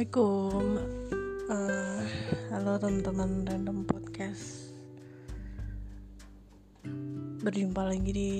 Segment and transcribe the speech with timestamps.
[0.00, 0.80] Assalamualaikum.
[1.52, 2.00] Uh,
[2.48, 4.72] Halo teman-teman random podcast.
[7.44, 8.32] Berjumpa lagi di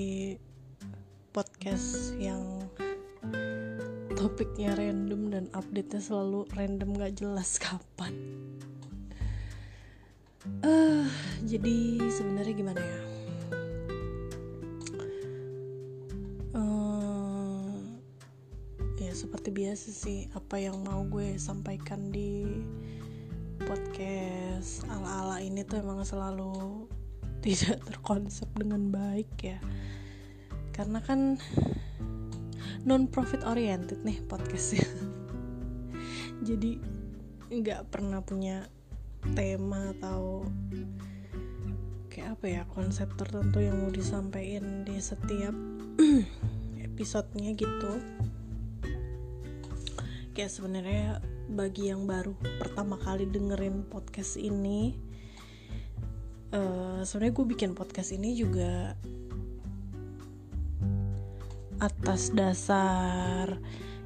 [1.29, 2.65] podcast yang
[4.17, 8.17] topiknya random dan update-nya selalu random gak jelas kapan.
[10.65, 11.05] Uh,
[11.45, 13.10] Jadi sebenarnya gimana ya
[19.71, 22.43] biasa sih apa yang mau gue sampaikan di
[23.55, 26.91] podcast ala-ala ini tuh emang selalu
[27.47, 29.63] tidak terkonsep dengan baik ya.
[30.75, 31.39] Karena kan
[32.83, 34.83] non profit oriented nih podcastnya.
[36.51, 36.75] Jadi
[37.47, 38.67] nggak pernah punya
[39.39, 40.51] tema atau
[42.11, 45.55] kayak apa ya konsep tertentu yang mau disampaikan di setiap
[46.91, 48.19] episodenya gitu
[50.31, 51.19] kayak sebenarnya
[51.51, 54.95] bagi yang baru pertama kali dengerin podcast ini
[56.55, 58.95] uh, sebenarnya gue bikin podcast ini juga
[61.81, 63.57] atas dasar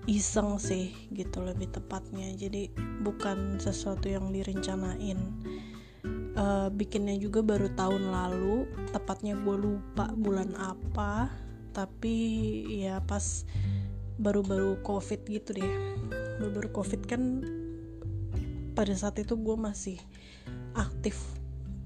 [0.06, 2.32] iseng sih gitu lebih tepatnya.
[2.34, 2.72] Jadi
[3.04, 5.20] bukan sesuatu yang direncanain.
[6.36, 11.28] Uh, bikinnya juga baru tahun lalu tepatnya gue lupa bulan apa.
[11.76, 12.16] Tapi
[12.72, 13.44] ya pas
[14.20, 15.74] baru-baru covid gitu deh.
[16.40, 17.44] Baru-baru covid kan
[18.76, 19.98] pada saat itu gue masih
[20.76, 21.20] aktif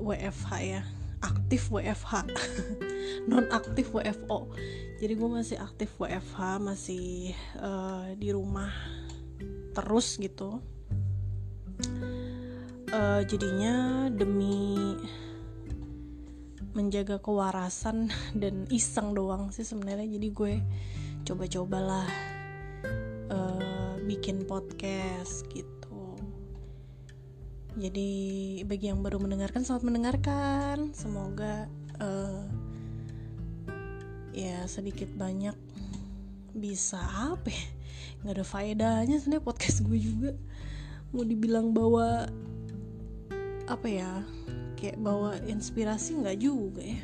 [0.01, 0.81] WFH ya.
[1.19, 2.31] Aktif WFH
[3.29, 4.55] non aktif WFO
[4.99, 8.67] jadi gue masih aktif WFH masih uh, di rumah
[9.71, 10.59] terus gitu.
[12.91, 14.75] Uh, jadinya demi
[16.75, 18.11] menjaga kewarasan
[18.43, 20.19] dan iseng doang sih sebenarnya.
[20.19, 20.53] Jadi gue
[21.27, 22.07] coba-cobalah
[23.29, 26.17] uh, bikin podcast gitu.
[27.79, 28.11] Jadi
[28.65, 30.91] bagi yang baru mendengarkan selamat mendengarkan.
[30.91, 31.69] Semoga
[32.01, 32.43] uh,
[34.35, 35.55] ya sedikit banyak
[36.55, 37.67] bisa apa ya
[38.19, 40.31] nggak ada faedahnya sebenarnya podcast gue juga.
[41.15, 42.27] Mau dibilang bawa
[43.69, 44.25] apa ya
[44.75, 47.03] kayak bawa inspirasi nggak juga ya.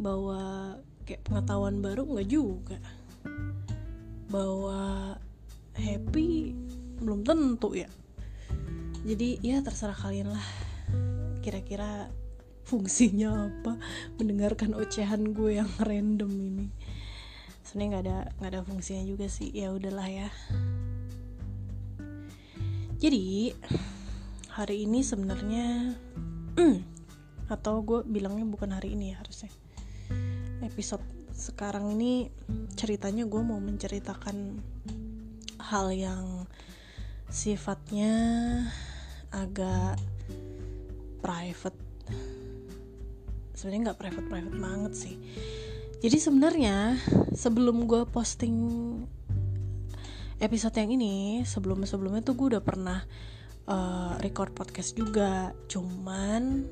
[0.00, 0.74] Bawa
[1.06, 2.78] kayak pengetahuan baru nggak juga
[4.28, 5.16] bahwa
[5.74, 6.52] happy
[7.00, 7.88] belum tentu ya.
[9.08, 10.46] Jadi ya terserah kalian lah.
[11.40, 12.12] Kira-kira
[12.68, 13.80] fungsinya apa?
[14.20, 16.66] Mendengarkan ocehan gue yang random ini.
[17.64, 19.48] Sebenarnya nggak ada nggak ada fungsinya juga sih.
[19.52, 20.28] Ya udahlah ya.
[22.98, 23.54] Jadi
[24.52, 25.94] hari ini sebenarnya
[27.54, 29.48] atau gue bilangnya bukan hari ini ya harusnya.
[30.60, 32.34] Episode sekarang ini
[32.74, 34.58] ceritanya gue mau menceritakan
[35.70, 36.50] hal yang
[37.30, 38.10] sifatnya
[39.30, 40.02] agak
[41.22, 41.78] private.
[43.54, 45.16] Sebenarnya nggak private private banget sih.
[46.02, 46.98] Jadi sebenarnya
[47.38, 48.56] sebelum gue posting
[50.42, 52.98] episode yang ini sebelum sebelumnya tuh gue udah pernah
[53.70, 55.54] uh, record podcast juga.
[55.70, 56.66] Cuman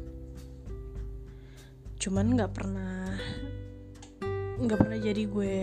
[1.96, 3.14] cuman nggak pernah
[4.56, 5.56] nggak pernah jadi gue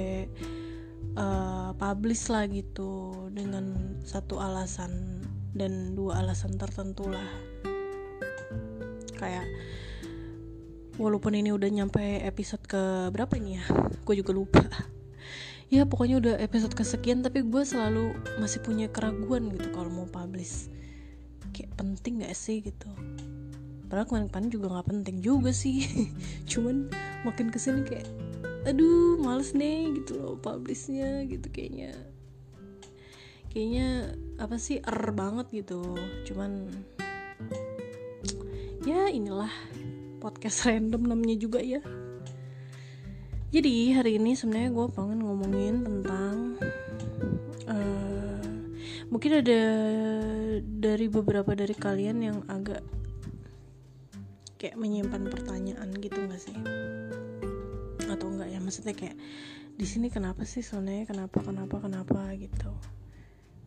[1.18, 5.22] uh, publish lah gitu dengan satu alasan
[5.54, 7.26] dan dua alasan tertentu lah.
[9.18, 9.46] Kayak
[10.98, 13.66] walaupun ini udah nyampe episode ke berapa ini ya?
[14.06, 14.64] Gue juga lupa.
[15.72, 20.70] Ya pokoknya udah episode kesekian tapi gue selalu masih punya keraguan gitu kalau mau publish.
[21.50, 22.86] Kayak penting gak sih gitu?
[23.90, 25.82] Padahal kemarin-kemarin juga nggak penting juga sih.
[26.52, 26.94] Cuman
[27.26, 28.06] makin ke sini kayak
[28.64, 31.92] aduh males nih gitu loh publishnya gitu kayaknya.
[33.52, 35.84] Kayaknya apa sih er banget gitu.
[36.26, 36.72] Cuman
[38.88, 39.52] ya inilah
[40.24, 41.84] podcast random namanya juga ya.
[43.54, 46.58] Jadi hari ini sebenarnya gue pengen ngomongin tentang
[47.70, 48.50] uh,
[49.14, 49.64] mungkin ada
[50.66, 52.82] dari beberapa dari kalian yang agak
[54.58, 56.56] kayak menyimpan pertanyaan gitu gak sih
[58.10, 58.60] atau enggak ya?
[58.60, 59.18] Maksudnya kayak
[59.74, 62.20] di sini kenapa sih sebenarnya kenapa kenapa kenapa?
[62.38, 62.72] gitu.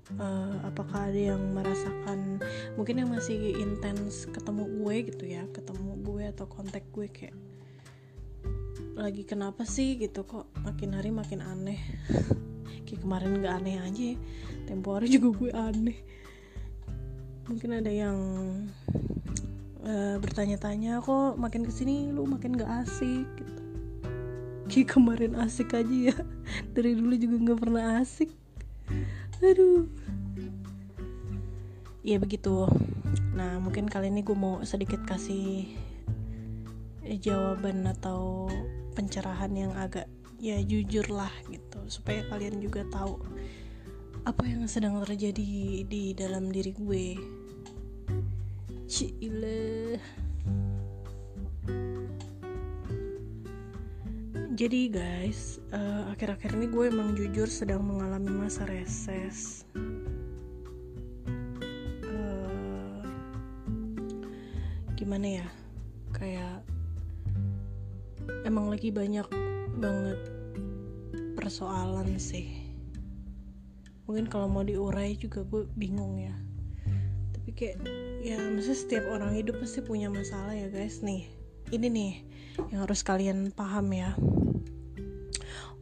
[0.06, 2.38] Uh, apakah ada yang merasakan
[2.78, 7.34] mungkin yang masih intens ketemu gue gitu ya ketemu gue atau kontak gue kayak
[8.94, 9.98] lagi kenapa sih?
[9.98, 11.82] gitu kok makin hari makin aneh?
[12.86, 14.16] Kayak kemarin nggak aneh aja ya.
[14.64, 15.98] tempo hari juga gue aneh.
[17.50, 18.18] Mungkin ada yang
[19.84, 23.26] uh, bertanya-tanya kok makin ke sini lu makin gak asik?
[23.36, 23.55] gitu
[24.66, 26.16] Ki kemarin asik aja ya.
[26.74, 28.30] Dari dulu juga nggak pernah asik.
[29.42, 29.86] Aduh.
[32.06, 32.66] Ya begitu.
[33.34, 35.70] Nah mungkin kali ini gue mau sedikit kasih
[37.22, 38.50] jawaban atau
[38.98, 40.10] pencerahan yang agak
[40.42, 41.78] ya jujur lah gitu.
[41.86, 43.22] Supaya kalian juga tahu
[44.26, 47.06] apa yang sedang terjadi di dalam diri gue.
[48.86, 49.98] Cile
[54.56, 59.68] jadi guys uh, akhir-akhir ini gue emang jujur sedang mengalami masa reses.
[64.96, 65.48] Gimana ya?
[66.16, 66.64] Kayak
[68.48, 69.28] emang lagi banyak
[69.76, 70.20] banget
[71.36, 72.64] persoalan sih.
[74.08, 76.32] Mungkin kalau mau diurai juga gue bingung ya.
[77.36, 77.76] Tapi kayak
[78.24, 81.04] ya maksudnya setiap orang hidup pasti punya masalah ya guys.
[81.04, 81.28] Nih
[81.76, 82.12] ini nih
[82.72, 84.16] yang harus kalian paham ya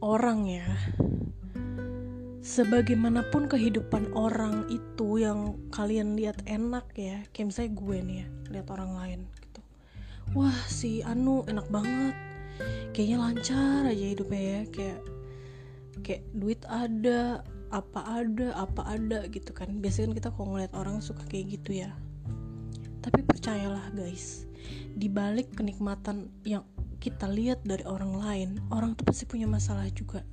[0.05, 0.69] orang ya.
[2.45, 8.67] Sebagaimanapun kehidupan orang itu yang kalian lihat enak ya kayak misalnya gue nih ya lihat
[8.69, 9.61] orang lain gitu.
[10.37, 12.13] Wah si Anu enak banget.
[12.93, 14.99] Kayaknya lancar aja hidupnya ya kayak
[16.05, 17.41] kayak duit ada
[17.73, 19.81] apa ada apa ada gitu kan.
[19.81, 21.89] Biasanya kan kita kalau ngeliat orang suka kayak gitu ya.
[23.01, 24.45] Tapi percayalah guys
[24.93, 26.61] di balik kenikmatan yang
[27.05, 30.25] kita lihat dari orang lain orang tuh pasti punya masalah juga.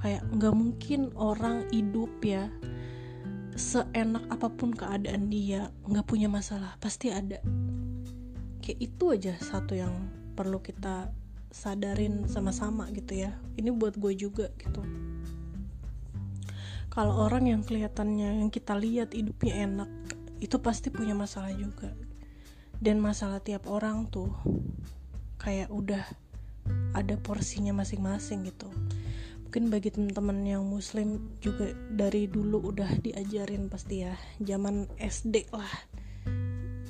[0.00, 2.48] Kayak nggak mungkin orang hidup ya
[3.52, 7.44] seenak apa pun keadaan dia nggak punya masalah pasti ada.
[8.64, 9.92] Kayak itu aja satu yang
[10.32, 11.12] perlu kita
[11.52, 13.36] sadarin sama-sama gitu ya.
[13.60, 14.80] Ini buat gue juga gitu.
[16.88, 19.90] Kalau orang yang kelihatannya yang kita lihat hidupnya enak
[20.40, 21.92] itu pasti punya masalah juga.
[22.80, 24.32] Dan masalah tiap orang tuh
[25.44, 26.00] kayak udah
[26.96, 28.72] ada porsinya masing-masing gitu.
[29.44, 35.70] Mungkin bagi teman-teman yang muslim juga dari dulu udah diajarin pasti ya zaman SD lah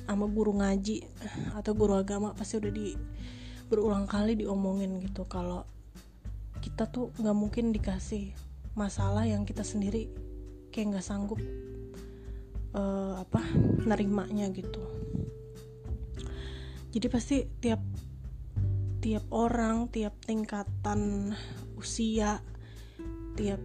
[0.07, 1.03] sama guru ngaji
[1.59, 2.95] atau guru agama pasti udah di
[3.67, 5.65] berulang kali diomongin gitu kalau
[6.61, 8.33] kita tuh nggak mungkin dikasih
[8.77, 10.09] masalah yang kita sendiri
[10.69, 11.41] kayak nggak sanggup
[12.73, 13.41] uh, apa
[13.85, 14.81] nerimanya gitu.
[16.95, 17.83] Jadi pasti tiap
[19.05, 21.29] tiap orang tiap tingkatan
[21.77, 22.41] usia
[23.37, 23.61] tiap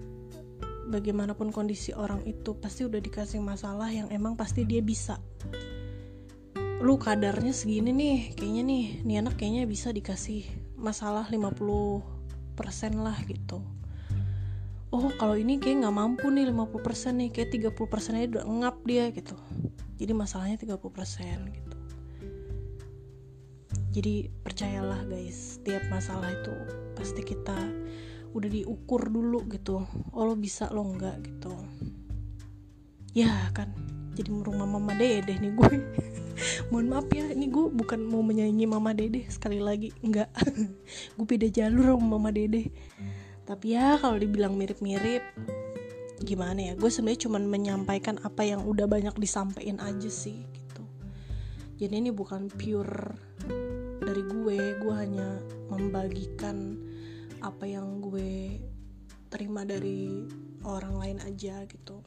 [0.92, 5.16] bagaimanapun kondisi orang itu pasti udah dikasih masalah yang emang pasti dia bisa.
[6.84, 10.44] Lu kadarnya segini nih kayaknya nih nih anak kayaknya bisa dikasih
[10.76, 12.04] masalah 50%
[13.00, 13.64] lah gitu.
[14.92, 19.08] Oh kalau ini kayak nggak mampu nih 50% nih kayak 30% aja udah ngap dia
[19.08, 19.40] gitu.
[19.96, 21.69] Jadi masalahnya 30% gitu
[23.90, 26.54] jadi percayalah guys tiap masalah itu
[26.94, 27.58] pasti kita
[28.30, 29.82] udah diukur dulu gitu.
[30.14, 31.50] Oh lo bisa lo enggak gitu.
[33.10, 33.74] Ya kan.
[34.14, 35.74] Jadi rumah mama dede nih gue.
[36.70, 39.90] Mohon maaf ya ini gue bukan mau menyanyi mama dede sekali lagi.
[40.00, 40.30] Enggak.
[41.18, 42.72] Gue beda jalur sama mama dede.
[43.44, 45.20] Tapi ya kalau dibilang mirip-mirip
[46.22, 46.72] gimana ya?
[46.78, 50.82] Gue sebenarnya cuma menyampaikan apa yang udah banyak disampaikan aja sih gitu.
[51.76, 53.30] Jadi ini bukan pure
[54.10, 55.38] dari gue gue hanya
[55.70, 56.74] membagikan
[57.46, 58.58] apa yang gue
[59.30, 60.26] terima dari
[60.66, 62.02] orang lain aja gitu.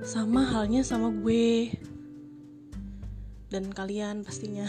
[0.00, 1.76] Sama halnya sama gue.
[3.52, 4.64] Dan kalian pastinya.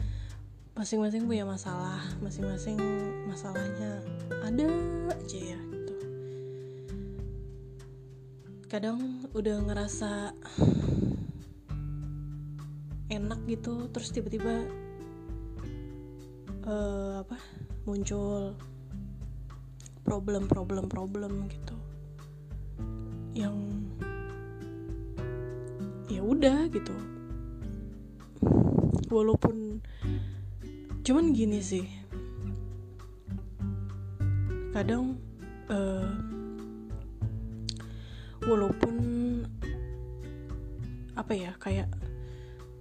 [0.80, 2.00] Masing-masing punya masalah.
[2.24, 2.80] Masing-masing
[3.28, 4.00] masalahnya
[4.40, 4.72] ada
[5.12, 5.94] aja ya gitu.
[8.72, 10.32] Kadang udah ngerasa
[13.10, 14.70] enak gitu terus tiba-tiba
[16.64, 17.36] uh, apa
[17.84, 18.54] muncul
[20.06, 21.76] problem-problem-problem gitu.
[23.34, 23.56] Yang
[26.10, 26.96] ya udah gitu.
[29.10, 29.78] Walaupun
[31.06, 31.86] cuman gini sih.
[34.70, 35.18] Kadang
[35.70, 36.10] uh,
[38.46, 38.96] walaupun
[41.14, 41.90] apa ya kayak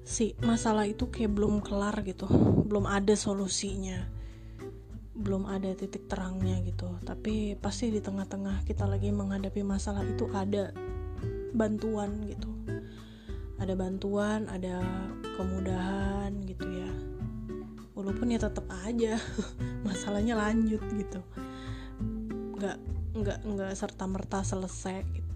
[0.09, 2.25] si masalah itu kayak belum kelar gitu.
[2.65, 4.09] Belum ada solusinya.
[5.13, 6.89] Belum ada titik terangnya gitu.
[7.05, 10.73] Tapi pasti di tengah-tengah kita lagi menghadapi masalah itu ada
[11.53, 12.49] bantuan gitu.
[13.61, 14.81] Ada bantuan ada
[15.37, 16.89] kemudahan gitu ya.
[17.93, 19.21] Walaupun ya tetap aja
[19.87, 21.21] masalahnya lanjut gitu.
[22.57, 22.81] Nggak
[23.13, 25.28] nggak nggak serta merta selesai gitu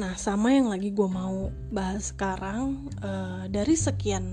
[0.00, 4.24] Nah, sama yang lagi gue mau bahas sekarang uh, dari sekian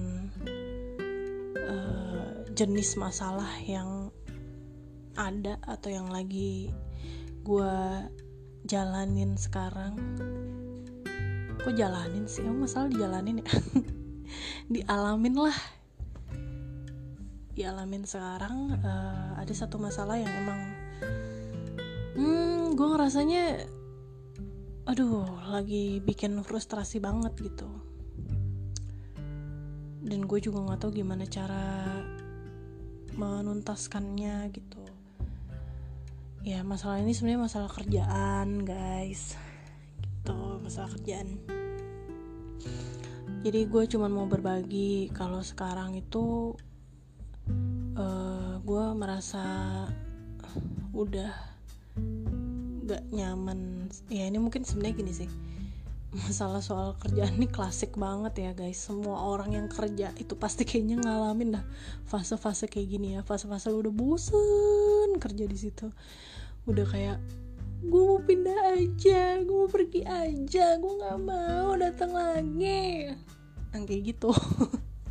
[1.59, 4.07] uh, jenis masalah yang
[5.19, 6.71] ada atau yang lagi
[7.43, 7.75] gue
[8.63, 9.99] jalanin sekarang.
[11.59, 12.47] Kok jalanin sih?
[12.47, 13.47] Emang masalah dijalanin ya?
[14.71, 15.57] Dialamin lah.
[17.59, 20.61] Dialamin sekarang uh, ada satu masalah yang emang
[22.15, 23.67] hmm gue ngerasanya
[24.87, 27.67] aduh lagi bikin frustrasi banget gitu.
[29.99, 31.91] Dan gue juga nggak tahu gimana cara
[33.19, 34.83] menuntaskannya gitu.
[36.47, 39.35] Ya masalah ini sebenarnya masalah kerjaan guys.
[39.99, 41.35] Gitu masalah kerjaan.
[43.43, 46.55] Jadi gue cuman mau berbagi kalau sekarang itu
[47.99, 49.43] uh, gue merasa
[50.95, 51.56] udah
[52.87, 53.91] gak nyaman.
[54.07, 55.29] Ya ini mungkin sebenarnya gini sih.
[56.15, 58.79] Masalah soal kerjaan ini klasik banget ya guys.
[58.79, 61.65] Semua orang yang kerja itu pasti kayaknya ngalamin dah
[62.07, 63.27] fase-fase kayak gini ya.
[63.27, 65.91] Fase-fase udah bosen kerja di situ.
[66.63, 67.19] Udah kayak
[67.77, 73.11] gue mau pindah aja gue mau pergi aja gue nggak mau datang lagi.
[73.75, 74.31] Yang kayak gitu.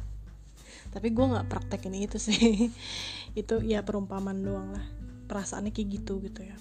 [0.96, 2.72] Tapi gue nggak praktekin itu sih.
[3.40, 4.86] Itu ya perumpamaan doang lah.
[5.28, 6.56] Perasaannya kayak gitu gitu ya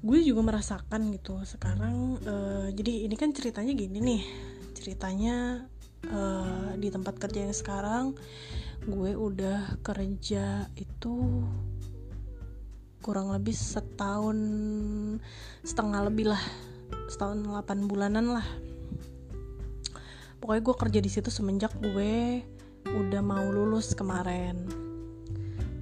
[0.00, 1.36] gue juga merasakan gitu.
[1.44, 4.22] Sekarang uh, jadi ini kan ceritanya gini nih.
[4.72, 5.66] Ceritanya
[6.08, 8.04] uh, di tempat kerja yang sekarang
[8.88, 11.44] gue udah kerja itu
[13.04, 14.38] kurang lebih setahun
[15.64, 16.42] setengah lebih lah.
[17.12, 18.46] Setahun 8 bulanan lah.
[20.40, 22.40] Pokoknya gue kerja di situ semenjak gue
[22.88, 24.89] udah mau lulus kemarin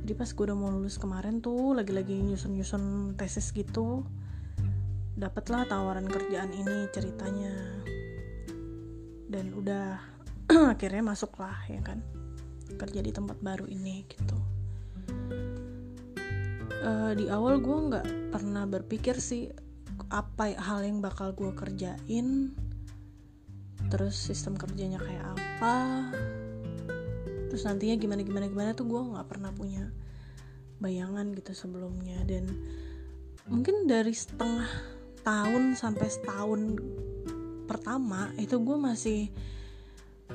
[0.08, 4.08] jadi pas gue udah mau lulus kemarin tuh lagi-lagi nyusun-nyusun tesis gitu
[5.20, 7.52] dapatlah tawaran kerjaan ini ceritanya.
[9.28, 10.00] Dan udah
[10.72, 12.00] akhirnya masuk lah ya kan
[12.80, 14.40] kerja di tempat baru ini gitu.
[16.80, 19.52] Uh, di awal gue nggak pernah berpikir sih
[20.08, 22.56] apa hal yang bakal gue kerjain
[23.92, 25.76] terus sistem kerjanya kayak apa
[27.48, 29.90] terus nantinya gimana gimana gimana tuh gue nggak pernah punya
[30.78, 32.22] bayangan gitu sebelumnya.
[32.28, 32.48] Dan
[33.50, 34.68] mungkin dari setengah
[35.26, 36.60] tahun sampai setahun
[37.68, 39.20] pertama itu gue masih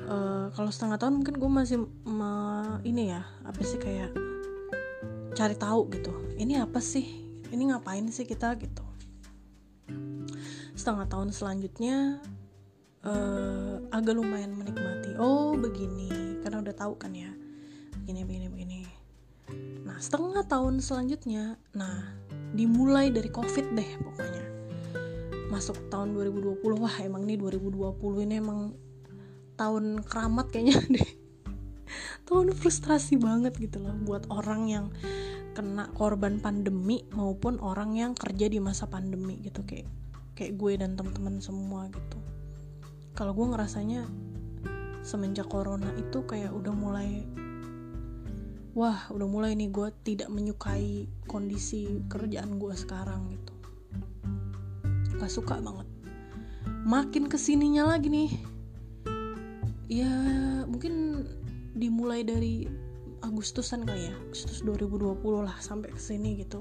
[0.06, 2.32] uh, kalau setengah tahun mungkin gue masih me,
[2.86, 4.14] ini ya apa sih kayak
[5.34, 6.12] cari tahu gitu.
[6.38, 7.02] Ini apa sih?
[7.50, 8.82] Ini ngapain sih kita gitu?
[10.74, 12.18] Setengah tahun selanjutnya
[13.04, 15.14] uh, agak lumayan menikmati.
[15.20, 16.40] Oh begini.
[16.42, 17.30] Karena udah tahu kan ya.
[18.04, 18.78] Begini begini begini.
[19.84, 22.16] Nah setengah tahun selanjutnya nah
[22.56, 24.44] dimulai dari covid deh pokoknya.
[25.52, 28.74] Masuk tahun 2020 wah emang nih 2020 ini emang
[29.54, 31.08] tahun keramat kayaknya deh.
[32.24, 34.86] Tahun frustrasi banget gitu loh buat orang yang
[35.54, 39.86] kena korban pandemi maupun orang yang kerja di masa pandemi gitu kayak
[40.34, 42.18] kayak gue dan teman-teman semua gitu
[43.14, 44.10] kalau gue ngerasanya
[45.06, 47.22] semenjak corona itu kayak udah mulai
[48.74, 53.54] wah udah mulai nih gue tidak menyukai kondisi kerjaan gue sekarang gitu.
[55.14, 55.86] Gak suka banget.
[56.82, 58.30] Makin ke sininya lagi nih
[59.86, 60.10] ya
[60.66, 61.22] mungkin
[61.78, 62.66] dimulai dari
[63.24, 65.16] Agustusan kali ya Agustus 2020
[65.46, 66.58] lah sampai ke sini gitu.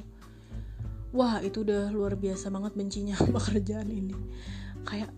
[1.11, 4.15] Wah itu udah luar biasa banget bencinya pekerjaan ini.
[4.85, 5.11] Kayak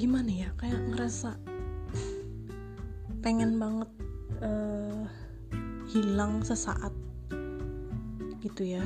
[0.00, 0.48] gimana ya?
[0.56, 1.36] Kayak ngerasa
[3.20, 3.90] pengen banget
[4.40, 5.04] uh,
[5.92, 6.96] hilang sesaat
[8.40, 8.84] gitu ya.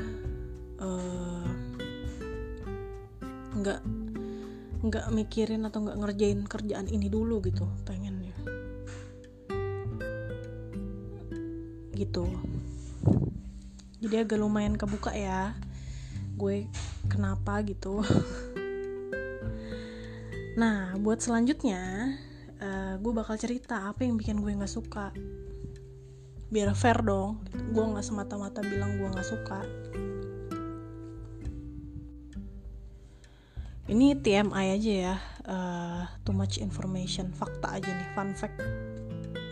[0.83, 1.47] Uh,
[3.55, 3.79] nggak
[4.83, 8.35] nggak mikirin atau nggak ngerjain kerjaan ini dulu gitu pengennya.
[11.95, 12.27] Gitu.
[14.03, 15.55] Jadi agak lumayan kebuka ya
[16.35, 16.67] gue
[17.07, 18.03] kenapa gitu
[20.55, 22.15] Nah, buat selanjutnya,
[22.63, 25.11] uh, gue bakal cerita apa yang bikin gue nggak suka.
[26.47, 27.43] Biar fair dong,
[27.75, 29.67] gue nggak semata-mata bilang gue nggak suka.
[33.91, 35.17] Ini TMI aja ya,
[35.51, 38.63] uh, too much information, fakta aja nih, fun fact.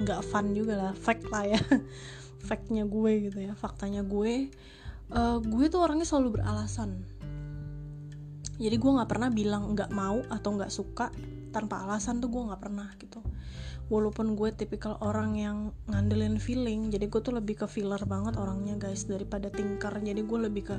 [0.07, 1.59] Nggak fun juga lah, fact lah ya.
[2.47, 4.55] Factnya gue gitu ya, faktanya gue.
[5.11, 7.03] Uh, gue tuh orangnya selalu beralasan
[8.61, 11.09] jadi gue nggak pernah bilang nggak mau atau nggak suka
[11.53, 13.21] tanpa alasan tuh gue nggak pernah gitu.
[13.93, 18.81] Walaupun gue tipikal orang yang ngandelin feeling jadi gue tuh lebih ke filler banget orangnya
[18.81, 20.01] guys daripada tingkar.
[20.01, 20.77] Jadi gue lebih ke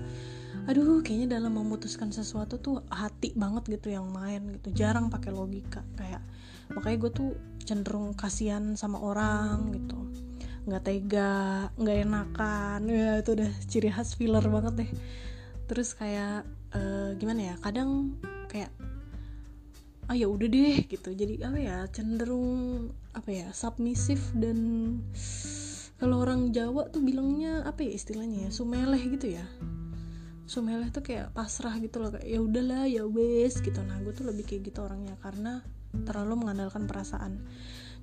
[0.66, 4.74] aduh kayaknya dalam memutuskan sesuatu tuh hati banget gitu yang main gitu.
[4.74, 6.26] Jarang pakai logika kayak
[6.74, 10.00] makanya gue tuh cenderung kasihan sama orang gitu.
[10.66, 12.80] Nggak tega nggak enakan.
[12.90, 14.92] Ya itu udah ciri khas filler banget deh.
[15.70, 18.18] Terus kayak uh, gimana ya kadang
[18.50, 18.70] kayak
[20.12, 21.10] ah ya udah deh gitu.
[21.16, 24.58] Jadi apa ya cenderung apa ya submisif dan
[26.02, 29.46] kalau orang Jawa tuh bilangnya apa ya istilahnya ya sumeleh gitu ya.
[30.44, 33.80] Sumeleh tuh kayak pasrah gitu loh kayak ya udahlah ya wes gitu.
[33.80, 35.64] Nah gue tuh lebih kayak gitu orangnya karena
[36.04, 37.40] terlalu mengandalkan perasaan.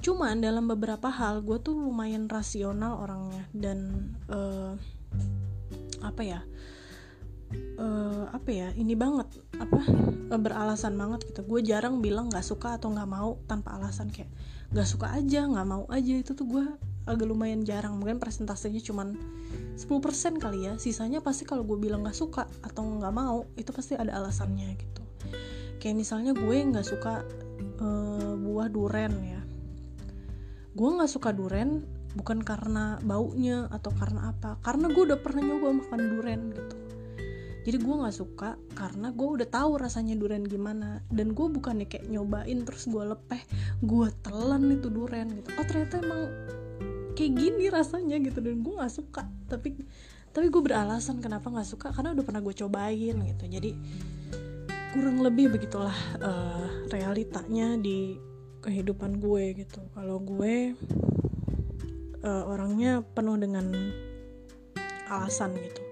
[0.00, 4.72] Cuman dalam beberapa hal gue tuh lumayan rasional orangnya dan uh,
[6.00, 6.40] apa ya
[7.80, 9.26] uh, apa ya ini banget
[9.58, 9.80] apa
[10.30, 11.42] uh, beralasan banget gitu.
[11.46, 14.30] Gue jarang bilang nggak suka atau nggak mau tanpa alasan kayak
[14.70, 16.64] nggak suka aja nggak mau aja itu tuh gue
[17.08, 17.98] agak lumayan jarang.
[17.98, 19.16] Mungkin presentasenya cuman
[19.76, 20.72] 10% kali ya.
[20.78, 25.02] Sisanya pasti kalau gue bilang nggak suka atau nggak mau itu pasti ada alasannya gitu.
[25.80, 27.24] Kayak misalnya gue nggak suka
[27.80, 29.40] uh, buah duren ya.
[30.76, 34.60] Gue nggak suka duren bukan karena baunya atau karena apa.
[34.62, 36.89] Karena gue udah pernah nyoba makan duren gitu
[37.60, 41.04] jadi gue nggak suka karena gue udah tahu rasanya duren gimana.
[41.12, 43.42] Dan gue bukannya kayak nyobain terus gue lepeh
[43.84, 45.48] gue telan itu duren gitu.
[45.60, 46.22] Oh ternyata emang
[47.12, 48.40] kayak gini rasanya gitu.
[48.40, 49.28] Dan gue nggak suka.
[49.52, 49.76] Tapi
[50.30, 51.92] tapi gue beralasan kenapa nggak suka.
[51.92, 53.44] Karena udah pernah gue cobain gitu.
[53.44, 53.70] Jadi
[54.96, 58.16] kurang lebih begitulah uh, realitanya di
[58.64, 59.84] kehidupan gue gitu.
[59.92, 60.72] Kalau gue
[62.24, 63.68] uh, orangnya penuh dengan
[65.10, 65.89] alasan gitu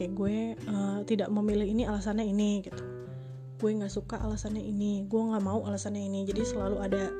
[0.00, 2.80] kayak gue uh, tidak memilih ini alasannya ini gitu.
[3.60, 6.24] Gue nggak suka alasannya ini gue nggak mau alasannya ini.
[6.24, 7.12] Jadi selalu ada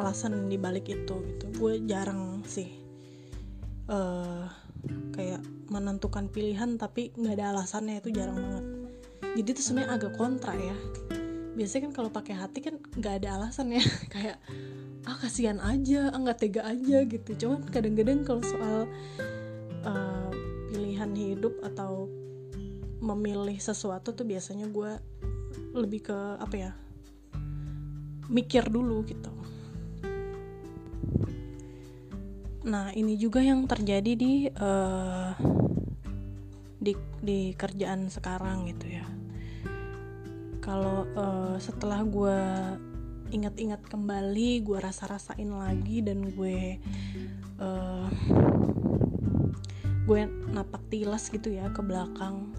[0.00, 1.44] alasan di balik itu gitu.
[1.60, 2.72] Gue jarang sih
[3.92, 4.48] uh,
[5.12, 8.64] kayak menentukan pilihan tapi nggak ada alasannya itu jarang banget.
[9.34, 10.76] Jadi itu sebenarnya agak kontra ya.
[11.54, 13.82] Biasanya kan kalau pakai hati kan nggak ada alasan ya.
[14.14, 14.38] Kayak
[15.04, 17.30] ah kasihan aja ah tega aja gitu.
[17.36, 18.88] Cuman kadang-kadang kalau soal
[19.84, 20.30] uh,
[20.70, 22.10] pilihan hidup atau
[23.04, 24.96] memilih sesuatu tuh biasanya gue
[25.76, 26.72] lebih ke apa ya
[28.32, 29.28] mikir dulu gitu.
[32.64, 35.36] Nah ini juga yang terjadi di uh,
[36.80, 39.04] di di kerjaan sekarang gitu ya.
[40.64, 42.40] Kalau uh, setelah gue
[43.36, 46.80] ingat-ingat kembali gue rasa-rasain lagi dan gue
[47.60, 48.08] uh,
[50.04, 50.20] gue
[50.52, 52.52] napak tilas gitu ya ke belakang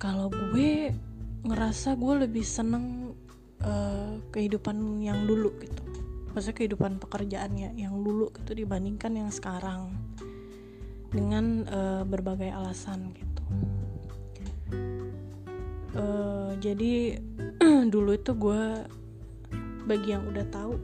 [0.00, 0.96] kalau gue
[1.44, 3.12] ngerasa gue lebih seneng
[3.60, 5.84] uh, kehidupan yang dulu gitu.
[6.32, 9.92] Maksudnya kehidupan pekerjaannya yang dulu gitu dibandingkan yang sekarang.
[11.12, 13.44] Dengan uh, berbagai alasan gitu.
[15.92, 17.20] Uh, jadi
[17.92, 18.62] dulu itu gue
[19.84, 20.78] bagi yang udah tahu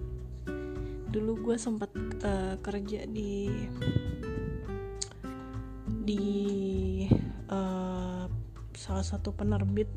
[1.15, 1.89] dulu gue sempat
[2.27, 3.47] uh, kerja di
[6.03, 6.27] di
[7.47, 7.96] uh,
[8.87, 9.91] salah satu penerbit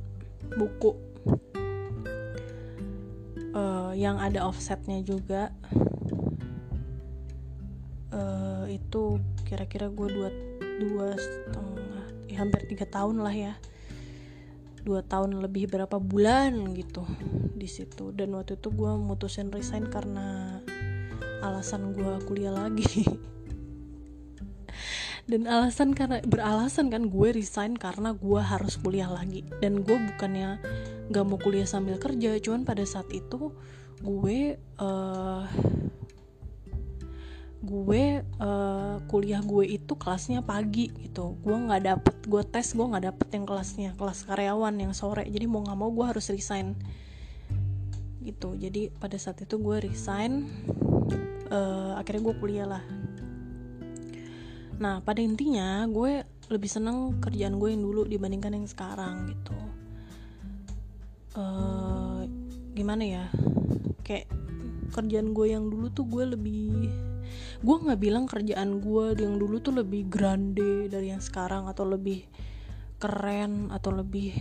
[0.57, 0.97] buku
[3.53, 5.53] uh, yang ada offsetnya juga.
[8.09, 10.29] Uh, itu kira-kira gue dua
[10.81, 13.53] dua setengah ya hampir tiga tahun lah ya.
[14.81, 17.05] Dua tahun lebih berapa bulan gitu
[17.53, 18.09] di situ.
[18.09, 20.57] Dan waktu itu gue mutusin resign karena
[21.45, 23.05] alasan gue kuliah lagi
[25.29, 29.45] dan alasan karena beralasan kan gue resign karena gue harus kuliah lagi.
[29.61, 30.57] Dan gue bukannya
[31.13, 33.53] gak mau kuliah sambil kerja cuman pada saat itu
[34.01, 35.45] gue uh,
[37.59, 38.03] gue
[38.41, 41.37] uh, kuliah gue itu kelasnya pagi gitu.
[41.45, 45.29] Gue nggak dapet gue tes gue nggak dapet yang kelasnya kelas karyawan yang sore.
[45.29, 46.73] Jadi mau nggak mau gue harus resign.
[48.25, 48.57] Gitu.
[48.57, 50.49] Jadi pada saat itu gue resign
[51.53, 52.81] uh, akhirnya gue kuliah lah
[54.79, 59.57] nah pada intinya gue lebih seneng kerjaan gue yang dulu dibandingkan yang sekarang gitu.
[61.37, 62.25] Uh,
[62.73, 63.25] gimana ya?
[64.01, 64.33] Kayak
[64.89, 66.89] kerjaan gue yang dulu tuh gue lebih
[67.59, 72.25] gue nggak bilang kerjaan gue yang dulu tuh lebih grande dari yang sekarang atau lebih
[72.97, 74.33] keren atau lebih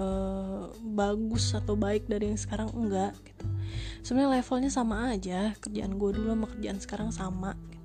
[0.00, 3.44] uh, bagus atau baik dari yang sekarang enggak gitu.
[4.02, 7.81] Sebenarnya levelnya sama aja kerjaan gue dulu sama kerjaan sekarang sama gitu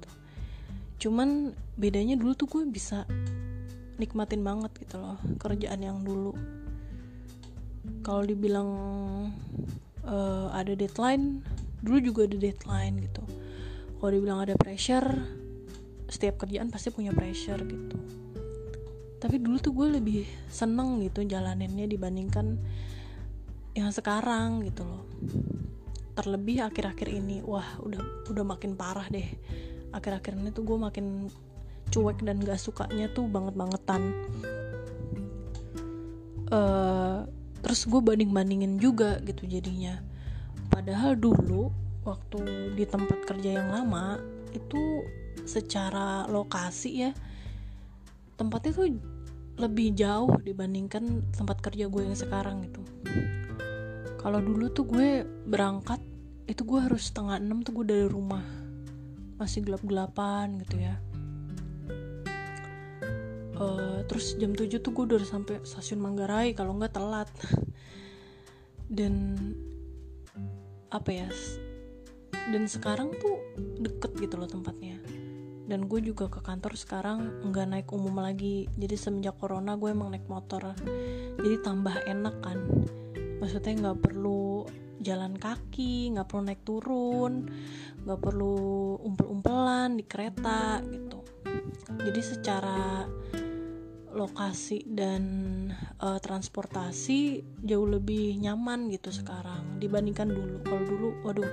[0.98, 3.06] cuman bedanya dulu tuh gue bisa
[4.02, 6.34] nikmatin banget gitu loh kerjaan yang dulu.
[8.02, 8.70] Kalau dibilang
[10.06, 11.42] uh, ada deadline
[11.82, 13.24] dulu juga ada deadline gitu.
[13.98, 15.06] Kalau dibilang ada pressure
[16.08, 17.98] setiap kerjaan pasti punya pressure gitu.
[19.18, 22.58] Tapi dulu tuh gue lebih seneng gitu jalaninnya dibandingkan
[23.78, 25.06] yang sekarang gitu loh.
[26.18, 29.30] Terlebih akhir-akhir ini wah udah udah makin parah deh
[29.98, 31.28] akhir-akhir ini tuh gue makin
[31.90, 34.02] cuek dan gak sukanya tuh banget-bangetan.
[36.48, 37.28] Uh,
[37.66, 40.00] terus gue banding-bandingin juga gitu jadinya.
[40.72, 41.74] Padahal dulu
[42.08, 44.16] waktu di tempat kerja yang lama
[44.56, 45.04] itu
[45.44, 47.12] secara lokasi ya
[48.40, 48.88] tempatnya tuh
[49.58, 52.82] lebih jauh dibandingkan tempat kerja gue yang sekarang gitu.
[54.22, 55.98] Kalau dulu tuh gue berangkat
[56.46, 58.46] itu gue harus setengah enam tuh gue dari rumah
[59.38, 60.96] masih gelap-gelapan gitu ya.
[63.58, 67.30] Uh, terus jam 7 tuh gue udah sampai stasiun Manggarai kalau nggak telat.
[68.98, 69.34] Dan
[70.88, 71.28] apa ya
[72.48, 74.96] dan sekarang tuh deket gitu loh tempatnya.
[75.68, 78.72] Dan gue juga ke kantor sekarang nggak naik umum lagi.
[78.80, 80.72] Jadi semenjak corona gue emang naik motor.
[81.36, 82.58] Jadi tambah enak kan.
[83.44, 84.64] Maksudnya nggak perlu
[85.08, 87.48] jalan kaki nggak perlu naik turun
[88.04, 88.56] nggak perlu
[89.04, 91.24] umpel-umpelan di kereta gitu.
[92.04, 93.08] Jadi secara
[94.18, 95.24] lokasi dan
[96.02, 100.58] uh, transportasi jauh lebih nyaman gitu sekarang dibandingkan dulu.
[100.64, 101.52] Kalau dulu waduh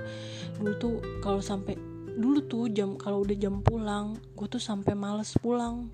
[0.59, 1.77] dulu tuh kalau sampai
[2.15, 5.91] dulu tuh jam kalau udah jam pulang gue tuh sampai males pulang.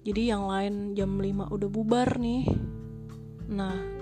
[0.00, 2.48] Jadi yang lain jam 5 udah bubar nih.
[3.52, 3.99] Nah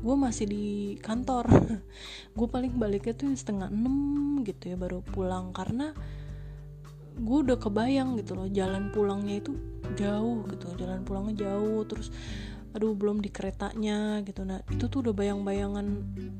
[0.00, 0.66] gue masih di
[1.00, 1.48] kantor.
[2.36, 5.56] Gue paling baliknya tuh setengah enam gitu ya baru pulang.
[5.56, 5.96] Karena
[7.16, 9.56] gue udah kebayang gitu loh jalan pulangnya itu
[9.96, 10.68] jauh gitu.
[10.76, 12.12] Jalan pulangnya jauh terus
[12.76, 14.44] aduh belum di keretanya gitu.
[14.44, 15.86] Nah itu tuh udah bayang-bayangan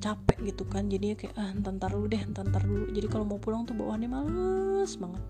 [0.05, 0.93] capek gitu kan.
[0.93, 2.93] Jadinya kayak ah entar dulu deh entar dulu.
[2.93, 5.25] Jadi kalau mau pulang tuh bawaannya males banget.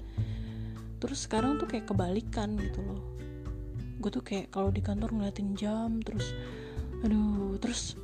[0.99, 3.01] Terus sekarang tuh kayak kebalikan gitu loh.
[4.03, 6.35] Gue tuh kayak kalau di kantor ngeliatin jam terus
[7.05, 7.95] aduh terus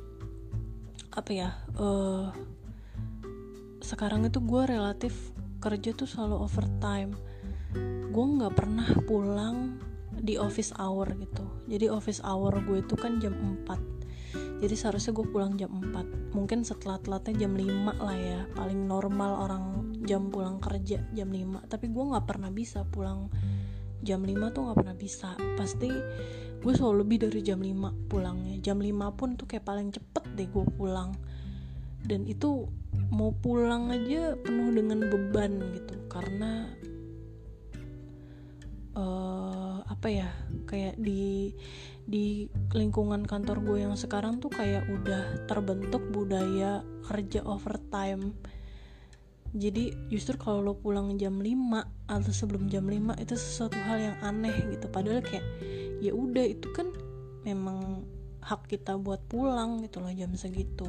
[1.13, 2.33] apa ya uh,
[3.83, 5.13] sekarang itu gue relatif
[5.63, 7.15] kerja tuh selalu overtime.
[8.11, 9.79] Gue nggak pernah pulang
[10.13, 11.45] di office hour gitu.
[11.71, 13.35] Jadi office hour gue itu kan jam
[13.67, 13.93] 4
[14.63, 18.39] jadi seharusnya gue pulang jam 4 mungkin setelah telatnya jam 5 lah ya.
[18.55, 19.63] Paling normal orang
[20.07, 23.27] jam pulang kerja jam 5 tapi gue nggak pernah bisa pulang
[23.99, 25.35] jam 5 tuh nggak pernah bisa.
[25.59, 25.91] Pasti
[26.63, 28.55] gue selalu lebih dari jam 5 pulangnya.
[28.63, 31.11] Jam 5 pun tuh kayak paling cepet deh gue pulang.
[32.03, 32.71] Dan itu
[33.11, 35.99] mau pulang aja penuh dengan beban gitu.
[36.07, 36.71] Karena
[38.95, 40.29] uh, apa ya
[40.63, 41.51] kayak di
[42.03, 48.31] di lingkungan kantor gue yang sekarang tuh kayak udah terbentuk budaya kerja overtime.
[49.53, 54.17] Jadi justru kalau lo pulang jam 5 atau sebelum jam 5 itu sesuatu hal yang
[54.25, 54.89] aneh gitu.
[54.89, 55.45] Padahal kayak
[56.03, 56.91] ya udah itu kan
[57.47, 58.03] memang
[58.43, 60.87] hak kita buat pulang gitu loh jam segitu.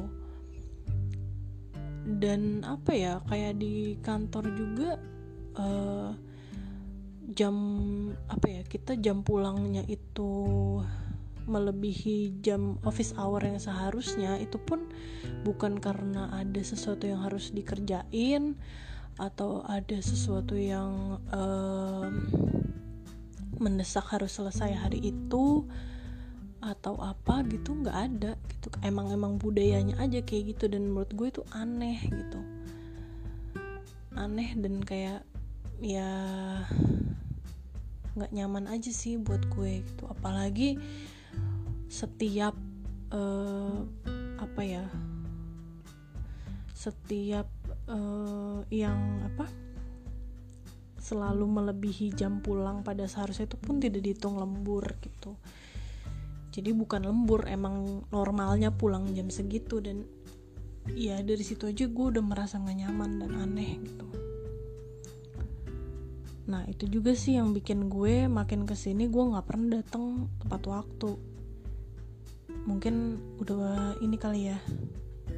[2.05, 4.89] Dan apa ya kayak di kantor juga
[5.57, 6.11] uh,
[7.33, 7.55] jam
[8.29, 10.29] apa ya kita jam pulangnya itu
[11.45, 14.89] melebihi jam office hour yang seharusnya itu pun
[15.45, 18.57] bukan karena ada sesuatu yang harus dikerjain
[19.15, 22.11] atau ada sesuatu yang um,
[23.57, 25.65] mendesak harus selesai hari itu
[26.65, 28.67] atau apa gitu nggak ada gitu.
[28.81, 32.39] Emang emang budayanya aja kayak gitu dan menurut gue itu aneh gitu.
[34.17, 35.21] Aneh dan kayak
[35.83, 36.09] ya
[38.15, 40.03] nggak nyaman aja sih buat gue gitu.
[40.09, 40.79] Apalagi
[41.85, 42.57] setiap
[43.13, 43.85] uh,
[44.41, 44.85] apa ya
[46.75, 47.49] setiap
[47.89, 49.64] uh, yang apa
[51.05, 55.37] selalu melebihi jam pulang pada seharusnya itu pun tidak dihitung lembur gitu.
[56.49, 60.01] Jadi bukan lembur emang normalnya pulang jam segitu dan
[60.97, 64.07] ya dari situ aja gue udah merasa gak nyaman dan aneh gitu.
[66.49, 70.61] Nah itu juga sih yang bikin gue makin ke sini gue nggak pernah datang tepat
[70.69, 71.11] waktu.
[72.65, 72.95] Mungkin
[73.41, 74.57] udah ini kali ya.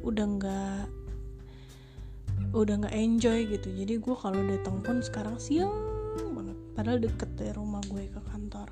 [0.04, 0.80] Udah nggak
[2.52, 3.68] udah nggak enjoy gitu.
[3.72, 5.72] Jadi gue kalau datang pun sekarang siang
[6.34, 6.58] banget.
[6.74, 8.68] Padahal deket dari rumah gue ke kantor.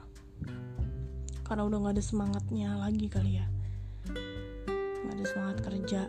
[1.47, 3.47] Karena udah nggak ada semangatnya lagi kali ya.
[5.07, 6.03] Nggak ada semangat kerja.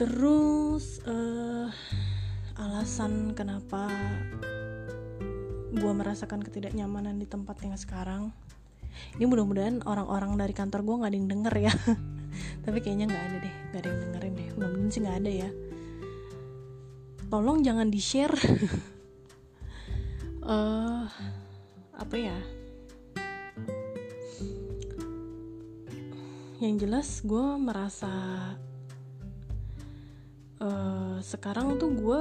[0.00, 1.68] Terus uh,
[2.56, 3.84] alasan kenapa
[5.76, 8.32] gue merasakan ketidaknyamanan di tempat yang sekarang.
[9.20, 11.72] Ini mudah-mudahan orang-orang dari kantor gue nggak ada yang denger ya
[12.70, 14.48] tapi kayaknya nggak ada deh nggak ada yang dengerin deh.
[14.54, 15.50] Mudah-mudahan sih nggak ada ya.
[17.26, 18.36] Tolong jangan di share
[20.46, 21.02] uh,
[22.06, 22.38] apa ya?
[26.62, 28.14] Yang jelas gue merasa
[30.62, 32.20] uh, sekarang tuh gue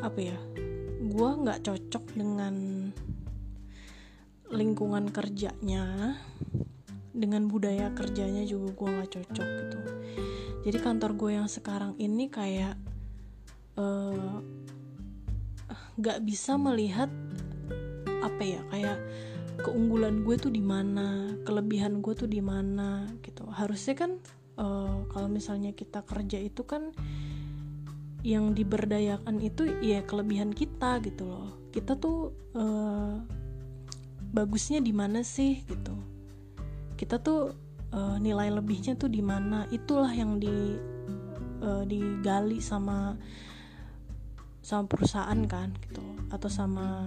[0.00, 0.40] apa ya?
[1.04, 2.88] Gue nggak cocok dengan
[4.48, 6.16] lingkungan kerjanya
[7.18, 9.78] dengan budaya kerjanya juga gue nggak cocok gitu.
[10.62, 12.78] Jadi kantor gue yang sekarang ini kayak
[13.74, 14.38] uh,
[15.98, 17.10] gak bisa melihat
[18.22, 18.98] apa ya kayak
[19.58, 23.46] keunggulan gue tuh di mana kelebihan gue tuh di mana gitu.
[23.50, 24.10] Harusnya kan
[24.58, 26.94] uh, kalau misalnya kita kerja itu kan
[28.26, 31.54] yang diberdayakan itu ya kelebihan kita gitu loh.
[31.74, 33.18] Kita tuh uh,
[34.34, 36.07] bagusnya di mana sih gitu
[36.98, 37.54] kita tuh
[37.94, 39.70] uh, nilai lebihnya tuh di mana?
[39.70, 40.74] Itulah yang di
[41.62, 43.14] uh, digali sama
[44.58, 47.06] sama perusahaan kan gitu atau sama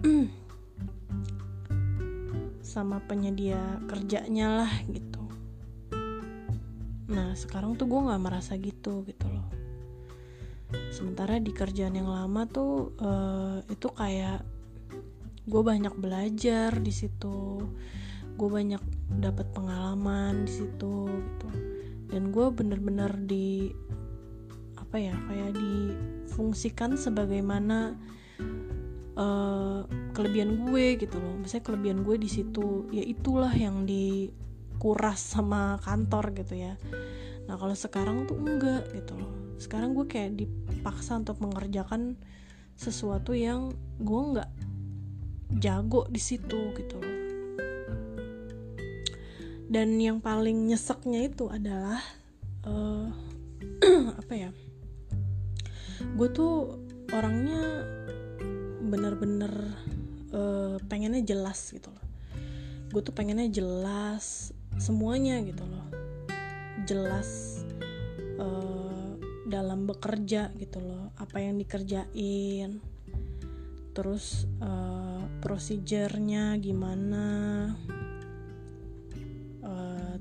[2.72, 5.22] sama penyedia kerjanya lah gitu.
[7.12, 9.46] Nah sekarang tuh gue nggak merasa gitu gitu loh.
[10.90, 14.42] Sementara di kerjaan yang lama tuh uh, itu kayak
[15.50, 17.58] gue banyak belajar di situ
[18.40, 18.80] gue banyak
[19.20, 21.48] dapat pengalaman di situ gitu.
[22.08, 23.68] Dan gue bener-bener di
[24.80, 28.00] apa ya kayak difungsikan sebagaimana
[29.20, 29.84] uh,
[30.16, 31.36] kelebihan gue gitu loh.
[31.36, 36.80] Misalnya kelebihan gue di situ ya itulah yang dikuras sama kantor gitu ya.
[37.44, 39.36] Nah kalau sekarang tuh enggak gitu loh.
[39.60, 42.16] Sekarang gue kayak dipaksa untuk mengerjakan
[42.72, 44.50] sesuatu yang gue nggak
[45.60, 47.19] jago di situ gitu loh
[49.70, 52.02] dan yang paling nyeseknya itu adalah
[52.66, 53.06] uh,
[54.20, 54.50] apa ya?
[56.18, 56.82] Gue tuh
[57.14, 57.86] orangnya
[58.82, 59.54] bener-bener
[60.34, 62.06] uh, pengennya jelas gitu loh.
[62.90, 65.86] Gue tuh pengennya jelas semuanya gitu loh.
[66.90, 67.62] Jelas
[68.42, 69.14] uh,
[69.46, 72.82] dalam bekerja gitu loh apa yang dikerjain.
[73.94, 77.22] Terus uh, prosedurnya gimana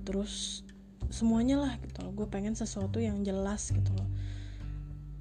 [0.09, 0.65] terus
[1.13, 2.17] semuanya lah gitu loh.
[2.17, 4.09] Gue pengen sesuatu yang jelas gitu loh.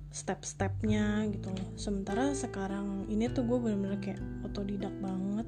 [0.08, 1.68] Step-stepnya gitu loh.
[1.76, 5.44] Sementara sekarang ini tuh gue bener-bener kayak otodidak banget.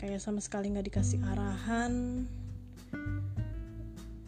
[0.00, 2.24] Kayak sama sekali nggak dikasih arahan.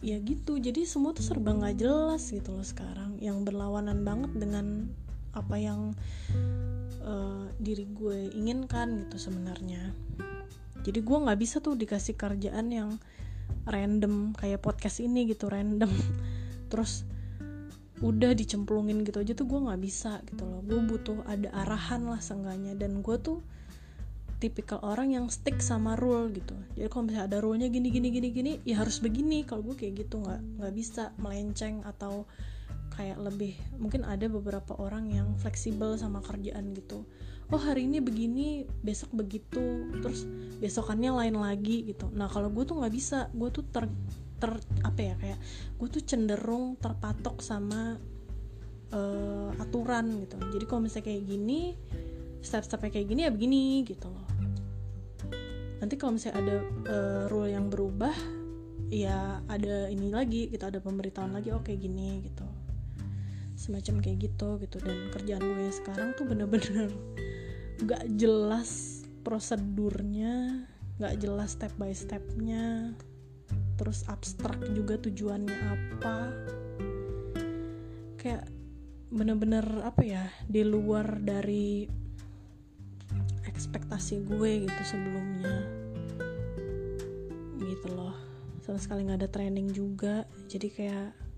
[0.05, 0.61] Ya gitu.
[0.61, 3.17] Jadi semua tuh serba nggak jelas gitu loh sekarang.
[3.17, 4.93] Yang berlawanan banget dengan
[5.33, 5.97] apa yang
[7.01, 9.89] uh, diri gue inginkan gitu sebenarnya.
[10.85, 12.89] Jadi gue nggak bisa tuh dikasih kerjaan yang
[13.69, 15.89] random kayak podcast ini gitu random.
[16.71, 17.05] Terus
[17.99, 20.61] udah dicemplungin gitu aja tuh gue nggak bisa gitu loh.
[20.63, 22.73] Gue butuh ada arahan lah seenggaknya.
[22.79, 23.39] Dan gue tuh
[24.39, 26.55] tipikal orang yang stick sama rule gitu.
[26.79, 29.43] Jadi kalau misalnya ada rule nya gini gini gini gini ya harus begini.
[29.43, 32.23] Kalau gue kayak gitu nggak nggak bisa melenceng atau
[32.99, 37.07] kayak lebih mungkin ada beberapa orang yang fleksibel sama kerjaan gitu.
[37.47, 40.27] Oh hari ini begini besok begitu terus
[40.59, 42.11] besokannya lain lagi gitu.
[42.11, 43.31] Nah kalau gue tuh nggak bisa.
[43.31, 43.87] Gue tuh ter
[44.43, 44.51] ter
[44.83, 45.39] apa ya kayak
[45.79, 47.95] gue tuh cenderung terpatok sama
[48.91, 50.35] uh, aturan gitu.
[50.59, 51.59] Jadi kalau misalnya kayak gini
[52.43, 54.27] step-stepnya kayak gini ya begini gitu loh.
[55.79, 56.55] Nanti kalau misalnya ada
[56.91, 58.39] uh, rule yang berubah
[58.89, 62.48] ya ada ini lagi gitu ada pemberitahuan lagi oke oh, gini gitu
[63.59, 64.79] semacam kayak gitu gitu.
[64.79, 66.87] Dan kerjaan gue sekarang tuh bener-bener
[67.89, 70.63] gak jelas prosedurnya
[70.99, 72.95] gak jelas step by stepnya.
[73.75, 76.17] Terus abstrak juga tujuannya apa.
[78.19, 78.47] Kayak
[79.09, 81.87] bener-bener apa ya di luar dari
[83.47, 85.55] ekspektasi gue gitu sebelumnya.
[87.63, 88.15] Gitu loh.
[88.63, 90.27] Sama sekali nggak ada training juga.
[90.51, 91.28] Jadi kayak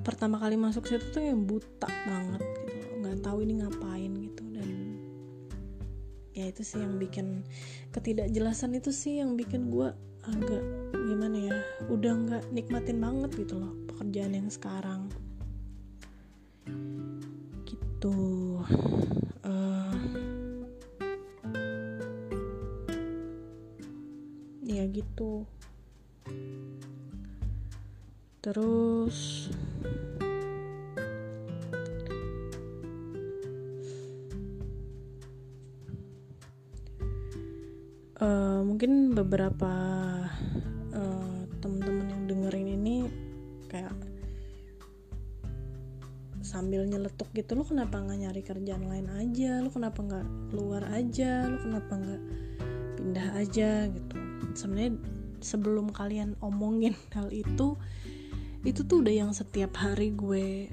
[0.00, 4.42] pertama kali masuk situ tuh yang buta banget gitu nggak tahu ini ngapain gitu.
[6.32, 7.44] Ya itu sih yang bikin
[7.92, 9.92] ketidakjelasan itu sih yang bikin gue
[10.24, 10.64] agak
[10.96, 11.56] gimana ya
[11.92, 15.12] udah nggak nikmatin banget gitu loh pekerjaan yang sekarang.
[17.68, 18.16] Gitu.
[19.44, 19.92] Uh,
[24.64, 25.44] ya gitu
[28.42, 29.46] terus
[38.18, 39.70] uh, mungkin beberapa
[40.90, 42.96] uh, teman-teman yang dengerin ini
[43.70, 43.94] kayak
[46.42, 49.62] sambil nyeletuk gitu lo kenapa nggak nyari kerjaan lain aja?
[49.62, 51.46] Lo kenapa nggak keluar aja?
[51.46, 52.22] Lo kenapa nggak
[52.98, 53.70] pindah aja?
[53.88, 54.14] Gitu.
[54.52, 54.98] Sebenarnya
[55.40, 57.78] sebelum kalian omongin hal itu
[58.62, 60.70] itu tuh udah yang setiap hari gue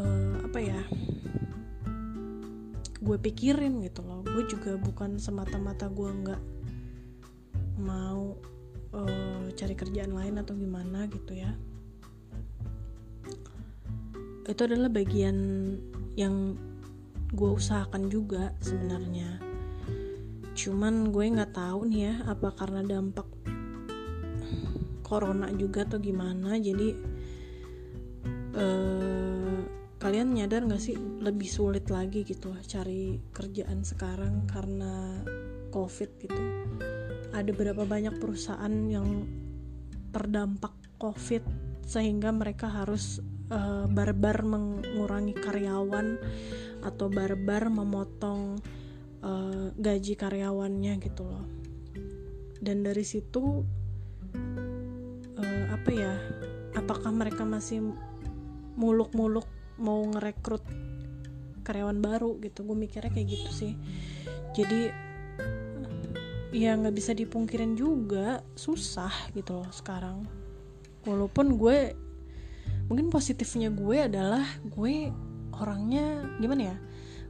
[0.00, 0.80] uh, apa ya
[3.04, 4.24] gue pikirin gitu loh.
[4.24, 6.42] Gue juga bukan semata-mata gue nggak
[7.84, 8.40] mau
[8.96, 11.52] uh, cari kerjaan lain atau gimana gitu ya.
[14.48, 15.36] Itu adalah bagian
[16.16, 16.56] yang
[17.36, 19.36] gue usahakan juga sebenarnya.
[20.56, 23.28] Cuman gue nggak tahu nih ya apa karena dampak
[25.04, 26.88] corona juga atau gimana jadi
[28.56, 29.60] uh,
[30.00, 35.20] kalian nyadar gak sih lebih sulit lagi gitu cari kerjaan sekarang karena
[35.72, 36.42] covid gitu?
[37.32, 39.26] Ada berapa banyak perusahaan yang
[40.12, 41.42] terdampak covid
[41.88, 46.20] sehingga mereka harus uh, barbar mengurangi karyawan
[46.84, 48.60] atau barbar memotong
[49.24, 51.48] uh, gaji karyawannya gitu loh.
[52.60, 53.64] Dan dari situ
[55.44, 56.12] uh, apa ya
[56.74, 57.92] apakah mereka masih
[58.74, 59.46] muluk-muluk
[59.78, 60.64] mau ngerekrut
[61.62, 62.64] karyawan baru gitu?
[62.64, 63.72] Gue mikirnya kayak gitu sih.
[64.56, 64.90] Jadi
[66.54, 70.24] ya nggak bisa dipungkirin juga susah gitu loh sekarang.
[71.04, 71.92] Walaupun gue
[72.88, 75.08] mungkin positifnya gue adalah gue
[75.56, 76.76] orangnya gimana ya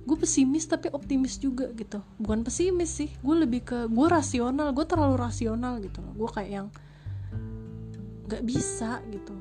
[0.05, 2.05] gue pesimis tapi optimis juga gitu.
[2.20, 6.12] Bukan pesimis sih gue lebih ke gue rasional gue terlalu rasional gitu loh.
[6.12, 6.68] Gue kayak yang
[8.26, 9.34] nggak bisa gitu.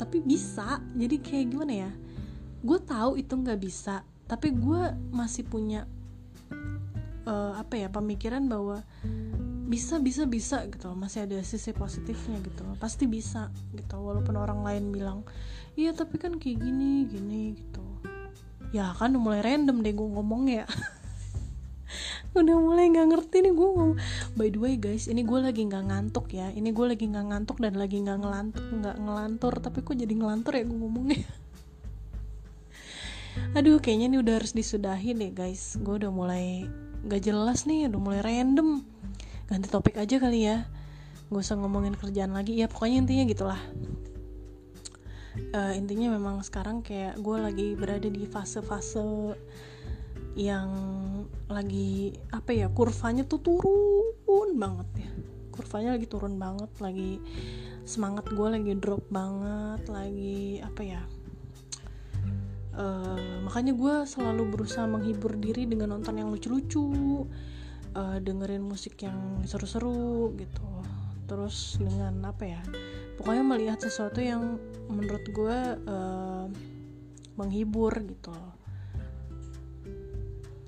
[0.00, 1.90] Tapi bisa jadi kayak gimana ya?
[2.64, 4.82] Gue tahu itu nggak bisa tapi gue
[5.12, 5.84] masih punya
[7.28, 8.80] uh, apa ya pemikiran bahwa
[9.64, 14.92] bisa bisa bisa gitu masih ada sisi positifnya gitu pasti bisa gitu walaupun orang lain
[14.92, 15.24] bilang
[15.76, 17.82] iya tapi kan kayak gini gini gitu.
[18.74, 20.66] Ya kan mulai random deh gue ngomong ya
[22.34, 23.94] udah mulai nggak ngerti nih gue ngomong
[24.34, 26.50] by the way guys ini gue lagi nggak ngantuk ya.
[26.50, 30.52] Ini gue lagi nggak ngantuk dan lagi nggak ngelantur nggak ngelantur tapi kok jadi ngelantur
[30.58, 31.22] ya gue ngomongnya?
[33.58, 35.78] Aduh kayaknya ini udah harus disudahi deh guys.
[35.78, 36.66] Gue udah mulai
[37.04, 38.82] nggak jelas nih udah mulai random.
[39.46, 40.66] Ganti topik aja kali ya.
[41.28, 42.56] Gak usah ngomongin kerjaan lagi.
[42.56, 43.60] Ya pokoknya intinya gitulah.
[45.50, 49.34] Uh, intinya memang sekarang kayak gue lagi berada di fase-fase
[50.34, 50.70] yang
[51.46, 55.10] lagi apa ya kurvanya tuh turun banget ya.
[55.54, 57.22] Kurvanya lagi turun banget lagi
[57.84, 61.04] semangat gue lagi drop banget lagi apa ya
[62.78, 66.84] uh, makanya gue selalu berusaha menghibur diri dengan nonton yang lucu-lucu
[67.94, 70.64] uh, dengerin musik yang seru-seru gitu.
[71.24, 72.60] Terus dengan apa ya
[73.16, 74.60] pokoknya melihat sesuatu yang
[74.92, 76.46] menurut gue uh,
[77.40, 78.34] menghibur gitu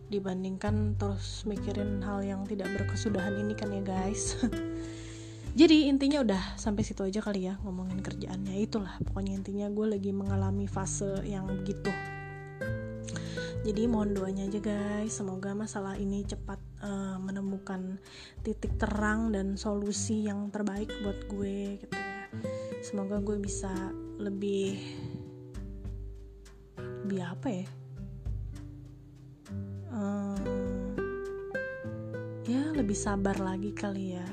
[0.07, 4.39] dibandingkan terus mikirin hal yang tidak berkesudahan ini kan ya guys.
[5.61, 8.61] Jadi intinya udah sampai situ aja kali ya ngomongin kerjaannya.
[8.61, 11.89] Itulah pokoknya intinya gue lagi mengalami fase yang begitu.
[13.65, 15.17] Jadi mohon doanya aja guys.
[15.17, 17.97] Semoga masalah ini cepat uh, menemukan
[18.45, 22.29] titik terang dan solusi yang terbaik buat gue gitu ya.
[22.85, 23.73] Semoga gue bisa
[24.21, 24.77] lebih
[26.77, 27.67] lebih apa ya
[32.47, 34.27] ya lebih sabar lagi kali ya.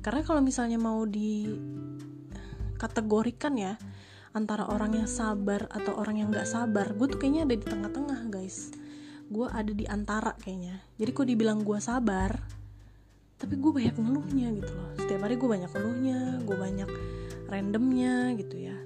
[0.00, 1.44] Karena kalau misalnya mau di
[2.80, 3.76] kategorikan ya
[4.32, 8.20] antara orang yang sabar atau orang yang nggak sabar gue tuh kayaknya ada di tengah-tengah
[8.32, 8.72] guys.
[9.28, 10.80] Gue ada di antara kayaknya.
[10.96, 12.32] Jadi kok dibilang gue sabar
[13.40, 14.90] tapi gue banyak ngeluhnya gitu loh.
[14.96, 16.90] Setiap hari gue banyak ngeluhnya gue banyak
[17.52, 18.76] randomnya gitu ya.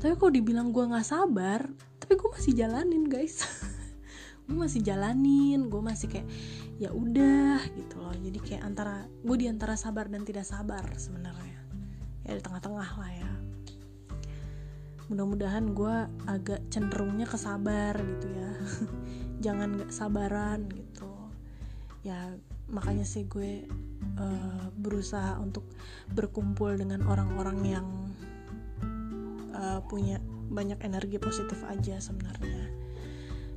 [0.00, 1.64] Tapi kok dibilang gue nggak sabar
[1.96, 3.40] tapi gue masih jalanin guys.
[4.50, 6.26] Gue masih jalanin gue masih kayak
[6.80, 8.16] ya udah gitu loh.
[8.16, 11.60] Jadi kayak antara gue di antara sabar dan tidak sabar sebenarnya.
[12.24, 13.30] Ya di tengah-tengah lah ya.
[15.12, 18.50] Mudah-mudahan gue agak cenderungnya ke sabar gitu ya.
[19.44, 21.12] Jangan gak sabaran gitu.
[22.00, 22.32] Ya
[22.72, 23.68] makanya sih gue
[24.16, 25.68] uh, berusaha untuk
[26.16, 27.86] berkumpul dengan orang-orang yang
[29.52, 30.16] uh, punya
[30.48, 32.72] banyak energi positif aja sebenarnya.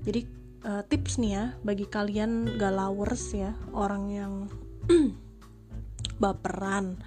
[0.04, 4.34] Jadi uh, tips nih ya bagi kalian galawers ya orang yang
[6.24, 7.00] baperan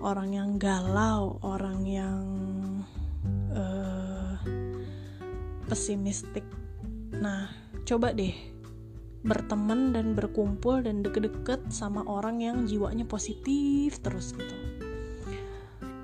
[0.00, 2.22] orang yang galau orang yang
[3.52, 4.36] uh,
[5.68, 6.44] pesimistik.
[7.14, 7.48] Nah
[7.84, 8.32] coba deh
[9.24, 14.56] berteman dan berkumpul dan deket-deket sama orang yang jiwanya positif terus gitu.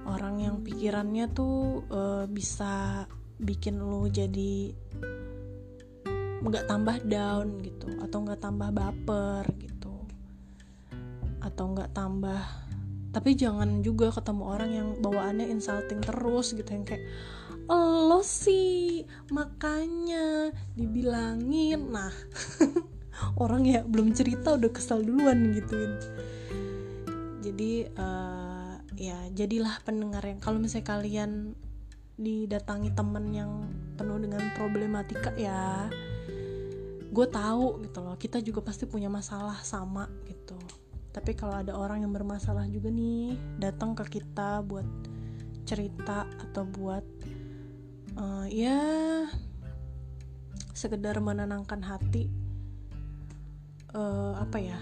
[0.08, 3.04] Orang yang pikirannya tuh uh, bisa
[3.40, 4.72] bikin lo jadi
[6.40, 9.94] nggak tambah down gitu atau nggak tambah baper gitu
[11.40, 12.42] atau nggak tambah
[13.10, 17.02] tapi jangan juga ketemu orang yang bawaannya insulting terus gitu yang kayak
[17.70, 21.90] lo sih makanya dibilangin.
[21.90, 22.10] Nah
[23.42, 25.94] orang ya belum cerita udah kesal duluan gituin.
[27.42, 31.54] Jadi uh, ya jadilah pendengar yang kalau misalnya kalian
[32.20, 33.52] didatangi temen yang
[33.96, 35.88] penuh dengan problematika ya
[37.10, 38.14] gue tahu gitu loh.
[38.14, 40.56] Kita juga pasti punya masalah sama gitu.
[41.10, 44.86] Tapi kalau ada orang yang bermasalah juga nih datang ke kita buat
[45.66, 47.02] cerita atau buat
[48.18, 48.78] uh, ya
[50.74, 52.30] sekedar menenangkan hati
[53.94, 54.78] uh, apa ya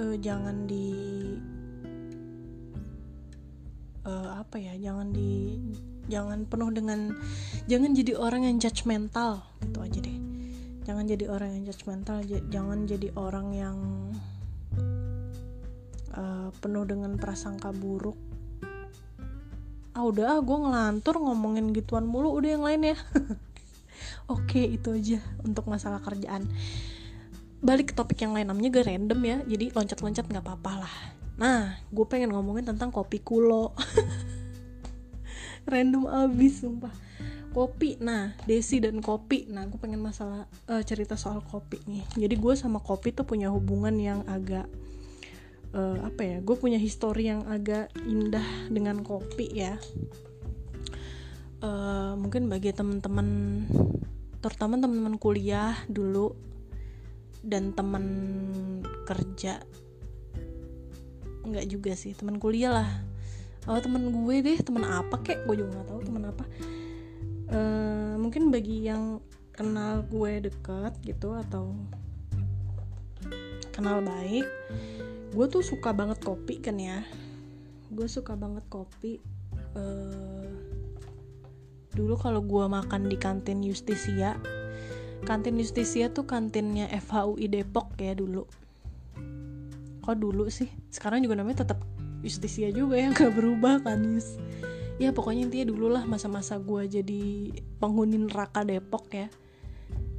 [0.00, 0.90] uh, jangan di
[4.08, 5.60] uh, apa ya jangan di
[6.10, 7.14] jangan penuh dengan
[7.70, 10.31] jangan jadi orang yang judgmental gitu aja deh
[10.82, 12.18] jangan jadi orang yang judgmental
[12.50, 13.76] jangan jadi orang yang
[16.14, 18.18] uh, penuh dengan prasangka buruk.
[19.92, 22.96] Ah udah ah gue ngelantur ngomongin gituan mulu udah yang lain ya.
[24.34, 26.48] Oke itu aja untuk masalah kerjaan.
[27.62, 30.94] Balik ke topik yang lain namanya gue random ya jadi loncat-loncat nggak apa-apa lah.
[31.38, 33.70] Nah gue pengen ngomongin tentang kopi kulo.
[35.62, 36.90] Random abis sumpah
[37.52, 38.00] kopi.
[38.00, 39.46] Nah desi dan kopi.
[39.46, 42.02] Nah gue pengen masalah uh, cerita soal kopi nih.
[42.26, 44.66] Jadi gue sama kopi tuh punya hubungan yang agak
[45.76, 49.76] uh, apa ya gue punya histori yang agak indah dengan kopi ya.
[51.62, 53.62] Uh, mungkin bagi teman-teman
[54.42, 56.34] terutama teman-teman kuliah dulu
[57.46, 58.04] dan teman
[59.06, 59.62] kerja
[61.42, 62.90] nggak juga sih teman kuliah lah.
[63.70, 65.46] Oh teman gue deh teman apa kek?
[65.46, 66.22] Gue juga nggak tahu teman
[67.52, 69.20] uh, mungkin bagi yang
[69.52, 71.76] kenal gue dekat gitu atau
[73.72, 74.48] kenal baik
[75.32, 77.00] gue tuh suka banget kopi kan ya.
[77.88, 79.16] Gue suka banget kopi.
[79.72, 80.52] Uh,
[81.96, 84.36] dulu kalau gue makan di kantin Justisia
[85.22, 88.44] kantin Justisia tuh kantinnya FHUI Depok ya dulu.
[90.02, 90.66] Kok dulu sih?
[90.90, 91.86] Sekarang juga namanya tetap
[92.26, 94.18] Justisia juga yang gak berubah kan
[95.02, 97.50] ya pokoknya intinya dulu lah masa-masa gue jadi
[97.82, 99.26] penghuni neraka Depok ya.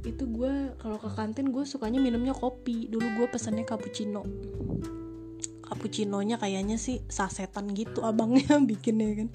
[0.04, 2.92] Itu gue kalau ke kantin gue sukanya minumnya kopi.
[2.92, 4.20] Dulu gue pesannya cappuccino.
[5.64, 9.28] Cappuccinonya kayaknya sih sasetan gitu abangnya bikinnya kan.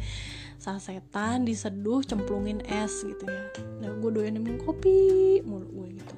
[0.62, 3.50] Sasetan diseduh cemplungin es gitu ya.
[3.82, 6.16] Nah gue doyan minum kopi mulu gue gitu.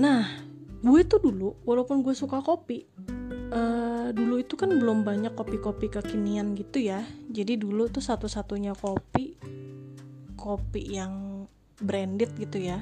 [0.00, 0.24] Nah
[0.80, 2.88] gue tuh dulu walaupun gue suka kopi
[3.52, 7.04] uh, dulu itu kan belum banyak kopi-kopi kekinian gitu ya.
[7.28, 9.36] Jadi dulu tuh satu-satunya kopi
[10.38, 11.44] kopi yang
[11.82, 12.80] branded gitu ya.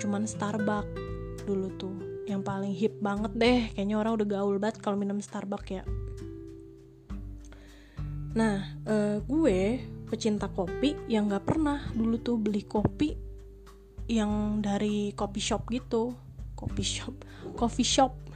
[0.00, 1.94] Cuman Starbucks dulu tuh.
[2.28, 3.60] Yang paling hip banget deh.
[3.72, 5.84] Kayaknya orang udah gaul banget kalau minum Starbucks ya.
[8.36, 13.16] Nah, uh, gue pecinta kopi yang gak pernah dulu tuh beli kopi
[14.08, 16.16] yang dari kopi shop gitu,
[16.56, 17.12] kopi shop,
[17.56, 18.27] coffee shop.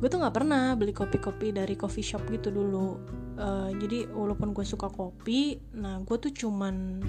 [0.00, 2.96] Gue tuh gak pernah beli kopi-kopi dari coffee shop gitu dulu.
[3.36, 7.04] Uh, jadi walaupun gue suka kopi, nah gue tuh cuman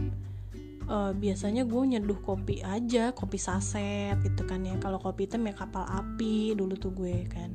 [0.92, 4.76] uh, biasanya gue nyeduh kopi aja, kopi saset gitu kan ya.
[4.84, 7.52] Kalau kopi itu ya kapal api dulu tuh gue kan.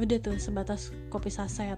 [0.00, 1.76] Udah tuh sebatas kopi saset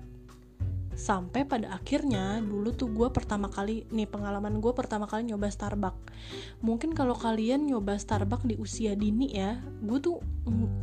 [1.01, 6.13] sampai pada akhirnya dulu tuh gue pertama kali nih pengalaman gue pertama kali nyoba Starbucks.
[6.61, 10.21] Mungkin kalau kalian nyoba Starbucks di usia dini ya gue tuh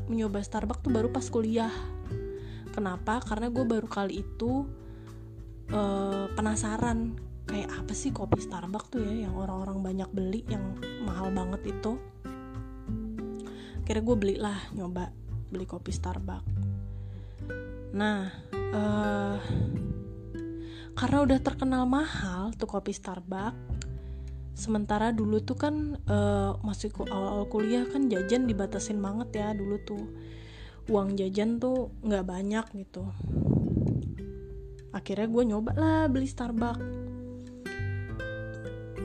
[0.09, 1.69] nyoba Starbucks tuh baru pas kuliah.
[2.73, 3.21] Kenapa?
[3.21, 4.65] Karena gue baru kali itu
[5.69, 7.13] uh, penasaran
[7.45, 12.01] kayak apa sih kopi Starbucks tuh ya yang orang-orang banyak beli yang mahal banget itu.
[13.85, 15.13] Kira gue belilah nyoba
[15.53, 16.49] beli kopi Starbucks.
[17.93, 18.33] Nah
[18.73, 19.37] uh,
[20.97, 23.85] karena udah terkenal mahal tuh kopi Starbucks.
[24.57, 30.03] Sementara dulu tuh kan uh, masih awal-awal kuliah kan jajan dibatasin banget ya dulu tuh.
[30.89, 33.05] Uang jajan tuh nggak banyak gitu.
[34.89, 36.81] Akhirnya gue nyoba lah beli Starbucks.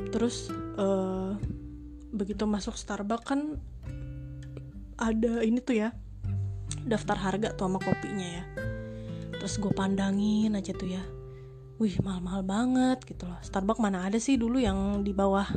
[0.09, 0.49] Terus
[0.80, 1.36] uh,
[2.16, 3.61] begitu masuk Starbucks kan
[4.97, 5.93] ada ini tuh ya
[6.88, 8.45] daftar harga tuh sama kopinya ya.
[9.36, 11.05] Terus gue pandangin aja tuh ya
[11.83, 13.43] wih mahal-mahal banget gitu loh.
[13.43, 15.51] Starbucks mana ada sih dulu yang di bawah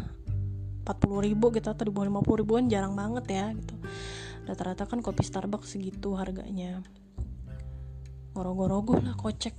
[0.82, 0.90] 40
[1.22, 2.66] ribu gitu atau di bawah 50 ribuan?
[2.66, 3.78] Jarang banget ya gitu.
[4.50, 6.82] Rata-rata kan kopi Starbucks segitu harganya.
[8.34, 9.54] Ngorogo-rogo lah kocek.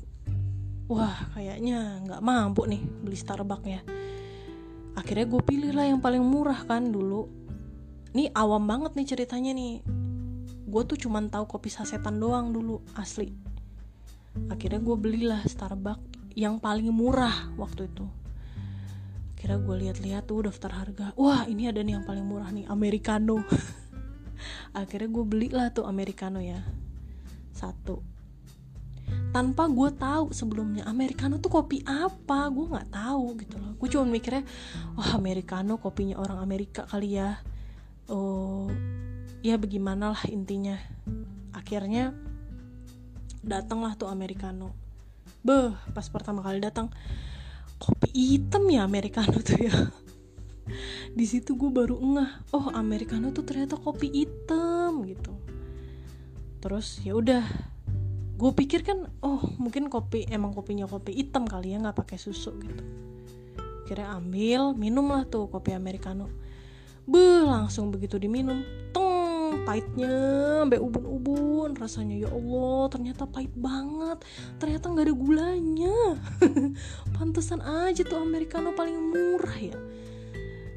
[0.91, 3.81] Wah kayaknya nggak mampu nih beli Starbucks ya
[4.97, 7.29] akhirnya gue pilih lah yang paling murah kan dulu.
[8.17, 9.85] Ini awam banget nih ceritanya nih.
[10.67, 13.37] Gue tuh cuman tahu kopi sasetan doang dulu asli.
[14.49, 18.05] Akhirnya gue belilah Starbucks yang paling murah waktu itu.
[19.41, 21.17] Kira gue lihat-lihat tuh daftar harga.
[21.17, 23.41] Wah ini ada nih yang paling murah nih americano.
[24.77, 26.61] Akhirnya gue belilah tuh americano ya.
[27.57, 28.05] Satu.
[29.33, 32.53] Tanpa gue tahu sebelumnya americano tuh kopi apa?
[32.53, 33.73] Gue nggak tahu gitu loh.
[33.81, 34.45] Gue cuma mikirnya
[34.93, 37.41] wah americano kopinya orang Amerika kali ya.
[38.13, 38.69] Oh
[39.41, 40.77] ya bagaimana lah intinya.
[41.57, 42.13] Akhirnya
[43.41, 44.86] datanglah tuh americano
[45.47, 46.91] beh pas pertama kali datang
[47.79, 49.77] kopi hitam ya americano tuh ya.
[51.15, 55.31] Di situ gue baru ngeh oh americano tuh ternyata kopi hitam gitu.
[56.59, 57.47] Terus ya udah
[58.37, 62.51] gue pikir kan oh mungkin kopi emang kopinya kopi hitam kali ya nggak pakai susu
[62.59, 62.83] gitu.
[63.87, 66.27] Kira ambil minum lah tuh kopi americano.
[67.07, 69.06] Beuh, langsung begitu diminum teng
[69.67, 70.15] pahitnya
[70.63, 74.23] sampai ubun-ubun rasanya ya Allah ternyata pahit banget
[74.63, 75.99] ternyata nggak ada gulanya.
[77.19, 79.79] Pantesan aja tuh americano paling murah ya.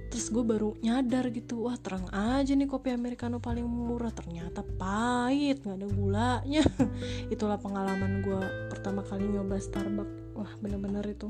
[0.09, 5.61] Terus gue baru nyadar gitu wah terang aja nih kopi americano paling murah ternyata pahit
[5.61, 6.63] nggak ada gulanya.
[7.33, 8.41] Itulah pengalaman gue
[8.73, 10.33] pertama kali nyoba Starbucks.
[10.33, 11.29] Wah bener-bener itu.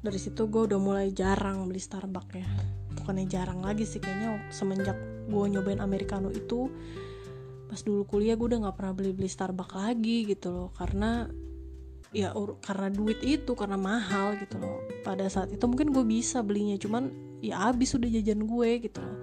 [0.00, 2.48] Dari situ gue udah mulai jarang beli Starbucks ya
[3.04, 6.68] bukannya jarang lagi sih kayaknya semenjak gue nyobain americano itu
[7.74, 10.68] pas dulu kuliah gue udah nggak pernah beli beli Starbucks lagi gitu loh.
[10.78, 11.26] Karena
[12.14, 12.30] ya
[12.62, 14.78] karena duit itu karena mahal gitu loh.
[15.02, 17.10] Pada saat itu mungkin gue bisa belinya cuman
[17.42, 19.18] ya habis udah jajan gue gitu loh.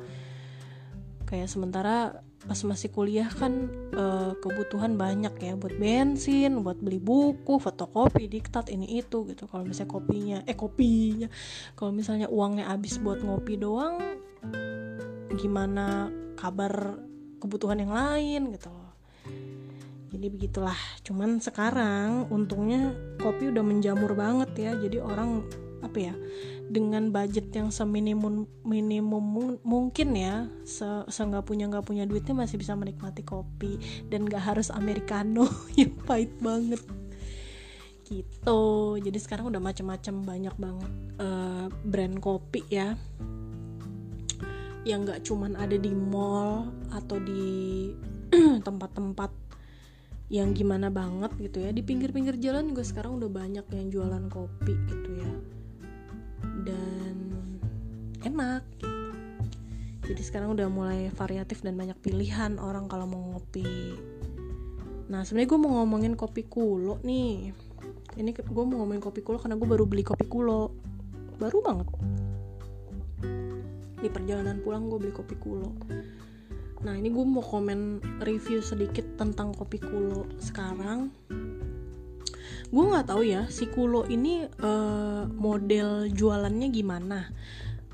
[1.24, 7.62] Kayak sementara pas masih kuliah kan e, kebutuhan banyak ya buat bensin buat beli buku
[7.62, 9.48] fotokopi diktat ini itu gitu.
[9.48, 11.32] Kalau misalnya kopinya eh kopinya.
[11.80, 14.20] Kalau misalnya uangnya habis buat ngopi doang
[15.38, 17.00] gimana kabar
[17.42, 18.92] kebutuhan yang lain gitu loh.
[20.12, 20.78] Jadi begitulah.
[21.02, 24.72] Cuman sekarang untungnya kopi udah menjamur banget ya.
[24.76, 25.48] Jadi orang
[25.82, 26.14] apa ya
[26.70, 32.62] dengan budget yang seminimum minimum mungkin ya se, se nggak punya nggak punya duitnya masih
[32.62, 33.80] bisa menikmati kopi.
[34.12, 35.48] Dan gak harus americano
[35.80, 36.84] yang pahit banget.
[38.04, 38.62] Gitu.
[39.00, 40.92] Jadi sekarang udah macam-macam banyak banget
[41.24, 43.00] uh, brand kopi ya
[44.82, 47.90] yang nggak cuman ada di mall atau di
[48.68, 49.30] tempat-tempat
[50.32, 51.70] yang gimana banget gitu ya.
[51.76, 55.32] Di pinggir-pinggir jalan juga sekarang udah banyak yang jualan kopi gitu ya.
[56.66, 57.16] Dan
[58.24, 58.90] enak gitu.
[60.02, 63.96] jadi sekarang udah mulai variatif dan banyak pilihan orang kalau mau ngopi.
[65.12, 67.52] Nah sebenarnya gue mau ngomongin kopi kulo nih.
[68.18, 70.72] Ini gue mau ngomongin kopi kulo karena gue baru beli kopi kulo.
[71.40, 71.88] Baru banget
[74.02, 75.72] di perjalanan pulang gue beli kopi kulo
[76.82, 81.14] Nah ini gue mau komen review sedikit tentang kopi kulo sekarang.
[82.72, 87.30] Gue nggak tahu ya si kulo ini uh, model jualannya gimana.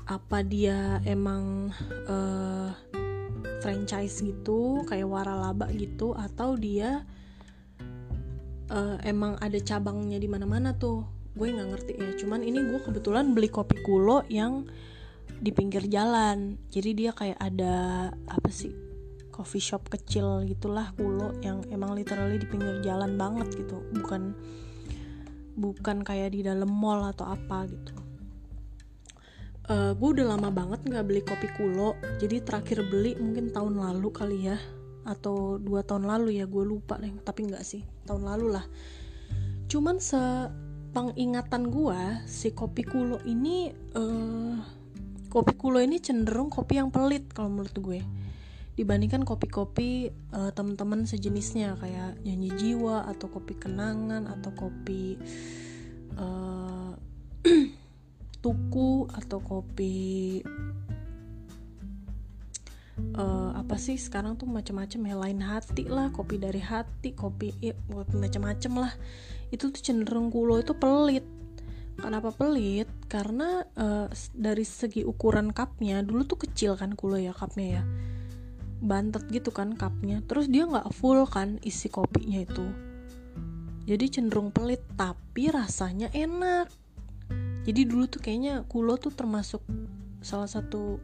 [0.08, 1.68] Apa dia emang
[2.08, 2.72] uh,
[3.60, 7.04] franchise gitu kayak waralaba gitu atau dia
[8.72, 11.04] uh, emang ada cabangnya di mana-mana tuh.
[11.36, 12.08] Gue nggak ngerti ya.
[12.16, 14.64] Cuman ini gue kebetulan beli kopi kulo yang
[15.38, 16.58] di pinggir jalan.
[16.70, 18.74] Jadi dia kayak ada apa sih
[19.30, 23.78] coffee shop kecil gitulah kulo yang emang literally di pinggir jalan banget gitu.
[23.94, 24.34] Bukan
[25.58, 27.94] bukan kayak di dalam mall atau apa gitu.
[29.68, 31.94] Uh, eh, gue udah lama banget nggak beli kopi kulo.
[32.18, 34.58] Jadi terakhir beli mungkin tahun lalu kali ya.
[35.06, 37.14] Atau dua tahun lalu ya gue lupa deh.
[37.22, 38.66] Tapi nggak sih tahun lalu lah.
[39.68, 44.78] Cuman sepengingatan gue si kopi kulo ini uh,
[45.28, 48.00] kopi kulo ini cenderung kopi yang pelit kalau menurut gue.
[48.78, 55.18] Dibandingkan kopi-kopi uh, teman-teman sejenisnya kayak nyanyi jiwa atau kopi kenangan atau kopi
[56.14, 56.94] uh,
[58.44, 60.38] tuku atau kopi
[63.18, 67.74] uh, apa sih sekarang tuh macam-macam ya lain hati lah kopi dari hati kopi ya,
[67.90, 68.92] macam-macam lah.
[69.50, 71.26] Itu tuh cenderung kulo itu pelit
[71.98, 72.86] Kenapa pelit?
[73.10, 77.82] Karena uh, dari segi ukuran cupnya dulu tuh kecil kan kulo ya cupnya ya,
[78.80, 80.22] bantet gitu kan cupnya.
[80.24, 82.66] Terus dia nggak full kan isi kopinya itu.
[83.84, 86.70] Jadi cenderung pelit tapi rasanya enak.
[87.66, 89.60] Jadi dulu tuh kayaknya kulo tuh termasuk
[90.24, 91.02] salah satu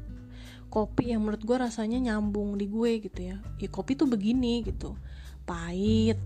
[0.72, 3.36] kopi yang menurut gue rasanya nyambung di gue gitu ya.
[3.60, 4.96] Ya kopi tuh begini gitu,
[5.44, 6.16] pahit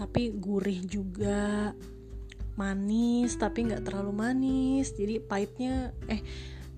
[0.00, 1.76] tapi gurih juga
[2.58, 4.94] manis tapi nggak terlalu manis.
[4.94, 6.20] Jadi pahitnya eh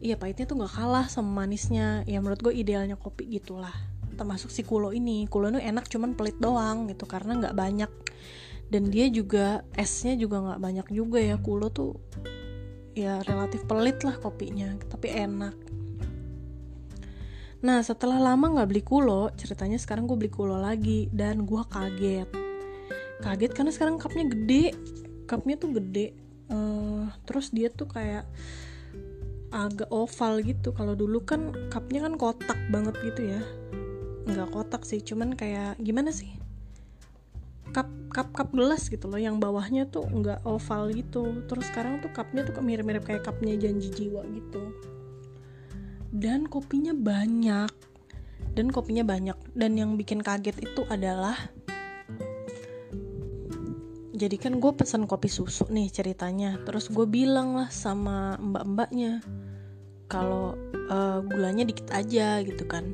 [0.03, 2.03] iya pahitnya tuh nggak kalah sama manisnya.
[2.09, 3.73] Ya menurut gue idealnya kopi gitulah.
[4.17, 5.25] Termasuk si kulo ini.
[5.31, 7.93] Kulo ini enak cuman pelit doang gitu karena nggak banyak.
[8.73, 11.37] Dan dia juga esnya juga nggak banyak juga ya.
[11.41, 11.97] Kulo tuh
[12.93, 15.57] ya relatif pelit lah kopinya tapi enak.
[17.63, 22.29] Nah setelah lama nggak beli kulo ceritanya sekarang gue beli kulo lagi dan gue kaget.
[23.23, 24.75] Kaget karena sekarang cupnya gede
[25.27, 26.17] cupnya tuh gede
[26.53, 28.29] uh, terus dia tuh kayak
[29.53, 30.73] agak oval gitu.
[30.73, 33.41] Kalau dulu kan cupnya kan kotak banget gitu ya.
[34.25, 36.33] Nggak kotak sih cuman kayak gimana sih?
[37.73, 41.45] Cup cup cup gelas gitu loh yang bawahnya tuh nggak oval gitu.
[41.47, 44.73] Terus sekarang tuh cupnya tuh mirip-mirip kayak cupnya janji jiwa gitu.
[46.13, 47.73] Dan kopinya banyak.
[48.53, 49.37] Dan kopinya banyak.
[49.57, 51.37] Dan yang bikin kaget itu adalah
[54.13, 56.61] jadi kan gue pesen kopi susu nih ceritanya.
[56.69, 59.25] Terus gue bilang lah sama mbak-mbaknya
[60.05, 60.53] kalau
[60.93, 62.93] uh, gulanya dikit aja gitu kan.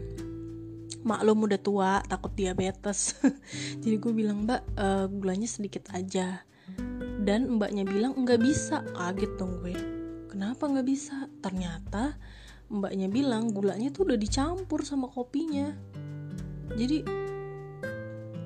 [1.02, 3.18] Maklum udah tua takut diabetes.
[3.82, 6.46] Jadi gue bilang mbak uh, gulanya sedikit aja.
[7.18, 8.86] Dan mbaknya bilang nggak bisa.
[8.94, 9.74] Kaget dong gue.
[10.30, 11.26] Kenapa nggak bisa?
[11.42, 12.14] Ternyata
[12.70, 15.74] mbaknya bilang gulanya tuh udah dicampur sama kopinya.
[16.78, 17.02] Jadi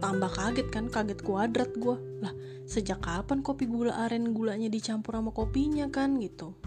[0.03, 2.35] tambah kaget kan kaget kuadrat gue lah
[2.67, 6.59] sejak kapan kopi gula aren gulanya dicampur sama kopinya kan gitu.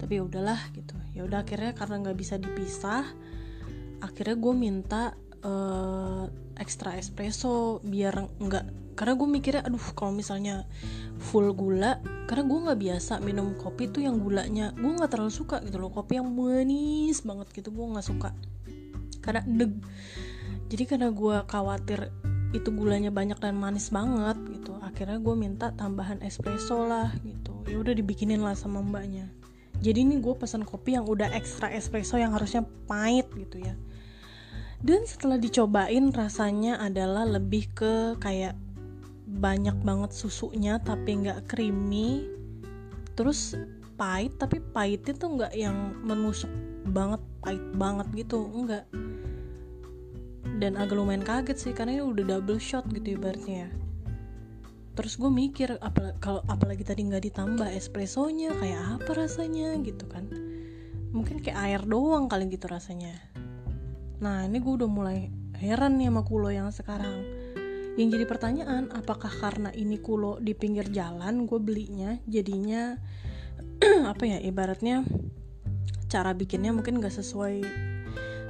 [0.00, 0.96] Tapi ya udahlah gitu.
[1.12, 3.04] Ya udah akhirnya karena nggak bisa dipisah
[4.00, 5.02] akhirnya gue minta
[5.44, 6.24] uh,
[6.56, 10.64] ekstra espresso biar nggak karena gue mikirnya aduh kalau misalnya
[11.18, 11.98] full gula
[12.30, 15.92] karena gue nggak biasa minum kopi tuh yang gulanya gue nggak terlalu suka gitu loh.
[15.92, 18.32] Kopi yang manis banget gitu gue nggak suka.
[19.20, 19.72] Karena deg
[20.74, 22.10] jadi karena gue khawatir
[22.50, 27.50] itu gulanya banyak dan manis banget gitu akhirnya gue minta tambahan espresso lah gitu.
[27.66, 29.26] Ya udah dibikinin lah sama mbaknya.
[29.82, 33.74] Jadi ini gue pesan kopi yang udah ekstra espresso yang harusnya pahit gitu ya.
[34.78, 38.54] Dan setelah dicobain rasanya adalah lebih ke kayak
[39.26, 42.30] banyak banget susunya tapi nggak creamy.
[43.18, 43.58] Terus
[43.98, 45.74] pahit tapi pahitnya tuh nggak yang
[46.06, 46.50] menusuk
[46.86, 48.86] banget pahit banget gitu enggak
[50.60, 53.70] dan agak lumayan kaget sih karena ini udah double shot gitu ibaratnya ya.
[54.94, 60.30] Terus gue mikir apal kalau apalagi tadi nggak ditambah espressonya kayak apa rasanya gitu kan.
[61.10, 63.14] Mungkin kayak air doang kali gitu rasanya.
[64.22, 65.26] Nah ini gue udah mulai
[65.58, 67.26] heran nih sama kulo yang sekarang.
[67.98, 72.94] Yang jadi pertanyaan apakah karena ini kulo di pinggir jalan gue belinya jadinya
[74.12, 75.02] apa ya ibaratnya
[76.10, 77.66] cara bikinnya mungkin gak sesuai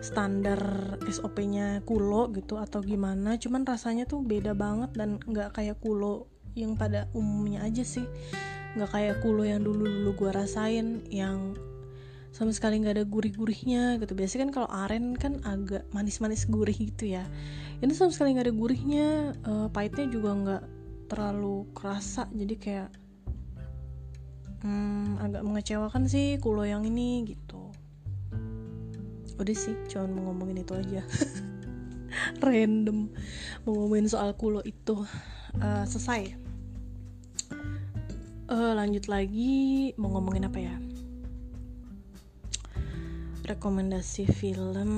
[0.04, 0.60] standar
[1.08, 6.76] SOP-nya kulo gitu atau gimana cuman rasanya tuh beda banget dan nggak kayak kulo yang
[6.76, 8.04] pada umumnya aja sih.
[8.76, 11.56] Nggak kayak kulo yang dulu dulu gue rasain yang
[12.36, 14.12] sama sekali nggak ada gurih-gurihnya gitu.
[14.12, 17.24] Biasanya kan kalau aren kan agak manis-manis gurih gitu ya.
[17.80, 19.08] Ini sama sekali nggak ada gurihnya
[19.48, 20.62] uh, pahitnya juga nggak
[21.08, 22.88] terlalu kerasa jadi kayak
[24.64, 27.43] hmm, agak mengecewakan sih kulo yang ini gitu
[29.34, 31.02] udah sih cuman mau ngomongin itu aja.
[32.44, 33.10] Random.
[33.66, 35.02] Mau ngomongin soal kulo itu.
[35.58, 36.34] Uh, selesai.
[38.50, 40.74] Uh, lanjut lagi mau ngomongin apa ya?
[43.46, 44.90] Rekomendasi film.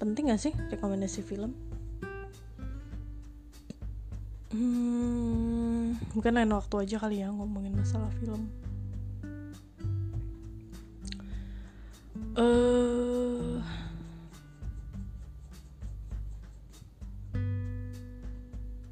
[0.00, 1.54] Penting gak sih rekomendasi film?
[4.52, 8.52] Hmm, mungkin lain waktu aja kali ya ngomongin masalah film
[12.36, 13.60] uh,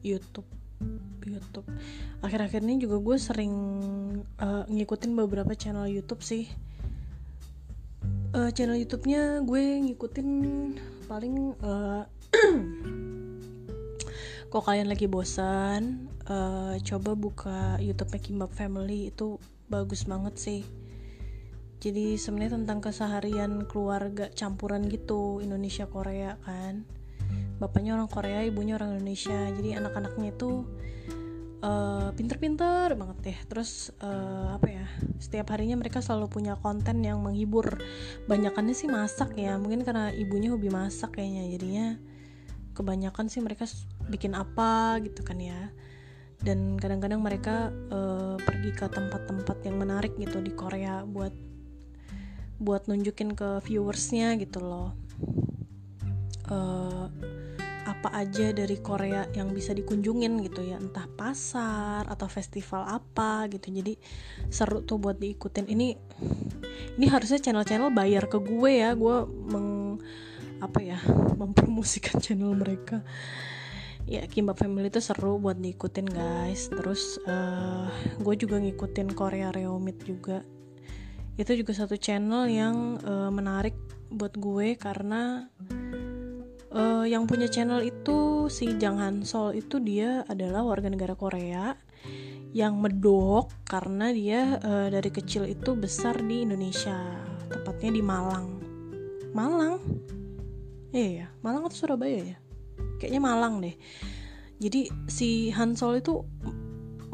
[0.00, 0.48] YouTube.
[1.24, 1.68] YouTube.
[2.24, 3.54] Akhir-akhir ini juga gue sering
[4.40, 6.48] uh, ngikutin beberapa channel YouTube sih.
[8.30, 10.28] Uh, channel YouTube-nya gue ngikutin
[11.10, 12.06] paling uh,
[14.50, 19.12] kok kalian lagi bosan uh, coba buka YouTube-nya Kimbap Family.
[19.12, 19.36] Itu
[19.70, 20.62] bagus banget sih
[21.80, 26.84] jadi sebenarnya tentang keseharian keluarga campuran gitu Indonesia Korea kan.
[27.56, 29.48] Bapaknya orang Korea ibunya orang Indonesia.
[29.48, 30.68] Jadi anak-anaknya itu
[31.64, 33.38] uh, pinter-pinter banget deh.
[33.48, 37.80] Terus uh, apa ya setiap harinya mereka selalu punya konten yang menghibur.
[38.28, 41.48] Banyakannya sih masak ya mungkin karena ibunya hobi masak kayaknya.
[41.48, 41.86] Jadinya
[42.76, 43.64] kebanyakan sih mereka
[44.12, 45.72] bikin apa gitu kan ya.
[46.44, 51.49] Dan kadang-kadang mereka uh, pergi ke tempat-tempat yang menarik gitu di Korea buat
[52.60, 54.92] buat nunjukin ke viewersnya gitu loh.
[56.50, 57.08] Uh,
[57.88, 60.76] apa aja dari Korea yang bisa dikunjungin gitu ya.
[60.76, 63.72] Entah pasar atau festival apa gitu.
[63.72, 63.96] Jadi
[64.52, 65.66] seru tuh buat diikutin.
[65.66, 65.88] Ini
[67.00, 68.92] ini harusnya channel-channel bayar ke gue ya.
[68.92, 70.00] Gue meng
[70.60, 71.00] apa ya
[71.40, 73.00] mempromosikan channel mereka.
[74.04, 76.68] Ya Kimbap Family itu seru buat diikutin guys.
[76.68, 77.88] Terus uh,
[78.20, 80.44] gue juga ngikutin Korea Reomit juga
[81.38, 83.76] itu juga satu channel yang uh, menarik
[84.10, 85.46] buat gue karena
[86.74, 91.74] uh, yang punya channel itu si Jang Han Sol itu dia adalah warga negara Korea
[92.50, 96.98] yang medok karena dia uh, dari kecil itu besar di Indonesia
[97.46, 98.48] tepatnya di Malang.
[99.30, 99.78] Malang?
[100.90, 102.38] Iya ya Malang atau Surabaya ya?
[102.98, 103.74] Kayaknya Malang deh.
[104.60, 106.20] Jadi si Hansol itu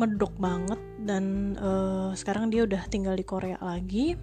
[0.00, 4.18] medok banget dan uh, sekarang dia udah tinggal di Korea lagi.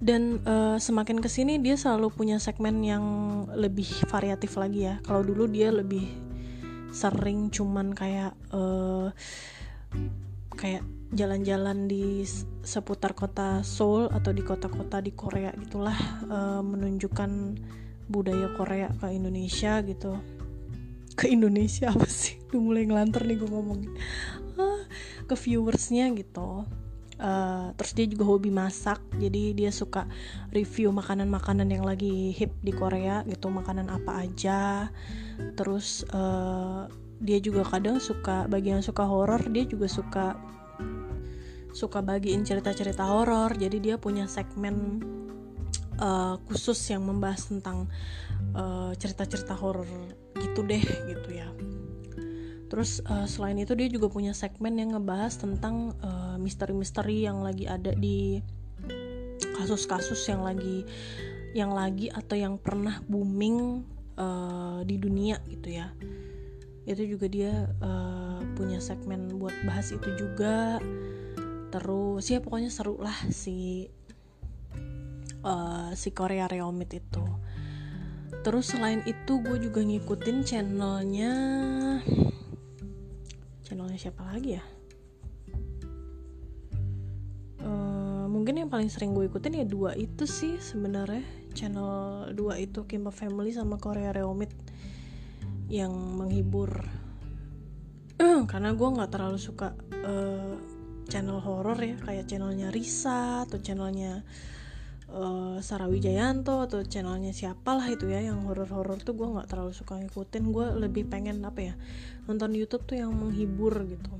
[0.00, 3.04] Dan uh, semakin ke sini dia selalu punya segmen yang
[3.52, 4.96] lebih variatif lagi ya.
[5.04, 6.08] Kalau dulu dia lebih
[6.90, 9.12] sering cuman kayak uh,
[10.56, 10.82] kayak
[11.14, 12.24] jalan-jalan di
[12.62, 17.30] seputar kota Seoul atau di kota-kota di Korea gitulah uh, menunjukkan
[18.10, 20.18] budaya Korea ke Indonesia gitu.
[21.14, 22.40] Ke Indonesia apa sih?
[22.50, 24.49] Udah mulai ngelantar nih gue ngomongin ah,
[25.30, 26.66] ke viewersnya gitu.
[27.20, 30.08] Uh, terus dia juga hobi masak jadi dia suka
[30.56, 34.88] review makanan-makanan yang lagi hip di Korea gitu makanan apa aja.
[35.54, 36.88] Terus uh,
[37.20, 40.40] dia juga kadang suka bagi yang suka horor dia juga suka
[41.70, 45.04] suka bagiin cerita-cerita horor jadi dia punya segmen
[46.00, 47.86] uh, khusus yang membahas tentang
[48.98, 49.86] cerita-cerita uh, horor
[50.40, 51.46] gitu deh gitu ya
[52.70, 55.92] Terus uh, selain itu dia juga punya segmen yang ngebahas tentang
[56.38, 58.38] misteri misteri-misteri yang lagi ada di
[59.58, 60.86] kasus-kasus yang lagi
[61.50, 63.82] yang lagi atau yang pernah booming
[64.14, 65.90] uh, di dunia gitu ya.
[66.86, 70.78] Itu juga dia uh, punya segmen buat bahas itu juga.
[71.74, 73.90] Terus ya pokoknya seru lah si
[75.42, 77.24] uh, si Korea Reomit itu.
[78.40, 81.34] Terus selain itu gue juga ngikutin channelnya
[83.70, 84.64] channelnya siapa lagi ya?
[87.62, 91.22] Uh, mungkin yang paling sering gue ikutin ya dua itu sih sebenarnya.
[91.54, 94.50] Channel dua itu Kimba Family sama Korea Reomit
[95.70, 96.82] yang menghibur.
[98.50, 99.70] Karena gue nggak terlalu suka
[100.02, 100.58] uh,
[101.06, 101.94] channel horor ya.
[102.02, 104.26] Kayak channelnya Risa atau channelnya
[105.10, 109.72] uh, Sarah Wijayanto atau channelnya siapa lah itu ya yang horor-horor tuh gue nggak terlalu
[109.74, 110.44] suka ngikutin.
[110.54, 111.74] Gue lebih pengen apa ya
[112.30, 114.12] nonton YouTube tuh yang menghibur gitu.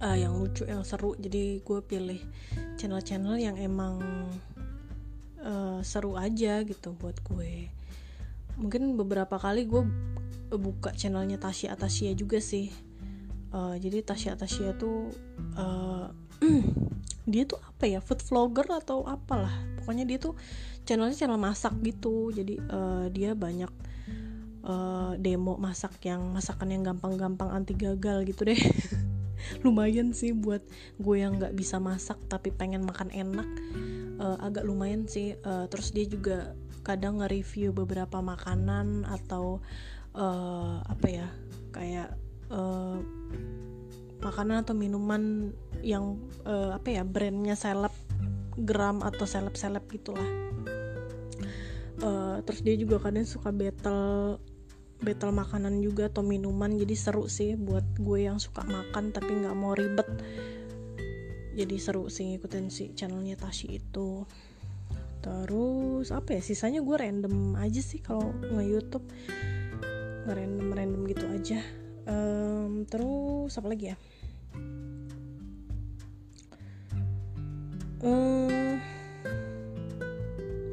[0.00, 1.14] Uh, yang lucu yang seru.
[1.16, 2.20] Jadi gue pilih
[2.80, 4.00] channel-channel yang emang
[5.44, 7.68] uh, seru aja gitu buat gue.
[8.60, 9.84] Mungkin beberapa kali gue
[10.50, 12.72] buka channelnya Tasya Tasya juga sih.
[13.50, 15.10] Uh, jadi Tasya Tasya tuh
[15.58, 16.10] uh,
[17.30, 19.54] dia tuh apa ya food vlogger atau apalah.
[19.80, 20.34] Pokoknya dia tuh
[20.84, 22.34] channelnya channel masak gitu.
[22.34, 23.70] Jadi uh, dia banyak
[24.66, 28.60] uh, demo masak yang masakan yang gampang-gampang anti gagal gitu deh.
[29.64, 30.60] Lumayan sih buat
[31.00, 33.48] gue yang nggak bisa masak tapi pengen makan enak.
[34.20, 35.38] Uh, agak lumayan sih.
[35.40, 36.52] Uh, terus dia juga
[36.84, 39.60] kadang nge-review beberapa makanan atau
[40.16, 41.28] uh, apa ya
[41.70, 42.16] kayak
[42.50, 42.98] uh,
[44.20, 47.92] makanan atau minuman yang uh, apa ya brandnya seleb
[48.60, 50.28] gram atau seleb seleb gitulah.
[52.00, 54.40] Uh, terus dia juga kadang suka battle
[55.00, 56.76] battle makanan juga atau minuman.
[56.76, 60.08] Jadi seru sih buat gue yang suka makan tapi nggak mau ribet.
[61.56, 64.24] Jadi seru sih ngikutin si channelnya Tashi itu.
[65.20, 69.06] Terus apa ya sisanya gue random aja sih kalau nge YouTube
[70.28, 71.60] random random gitu aja.
[72.08, 73.96] Um, terus apa lagi ya
[78.04, 78.80] um,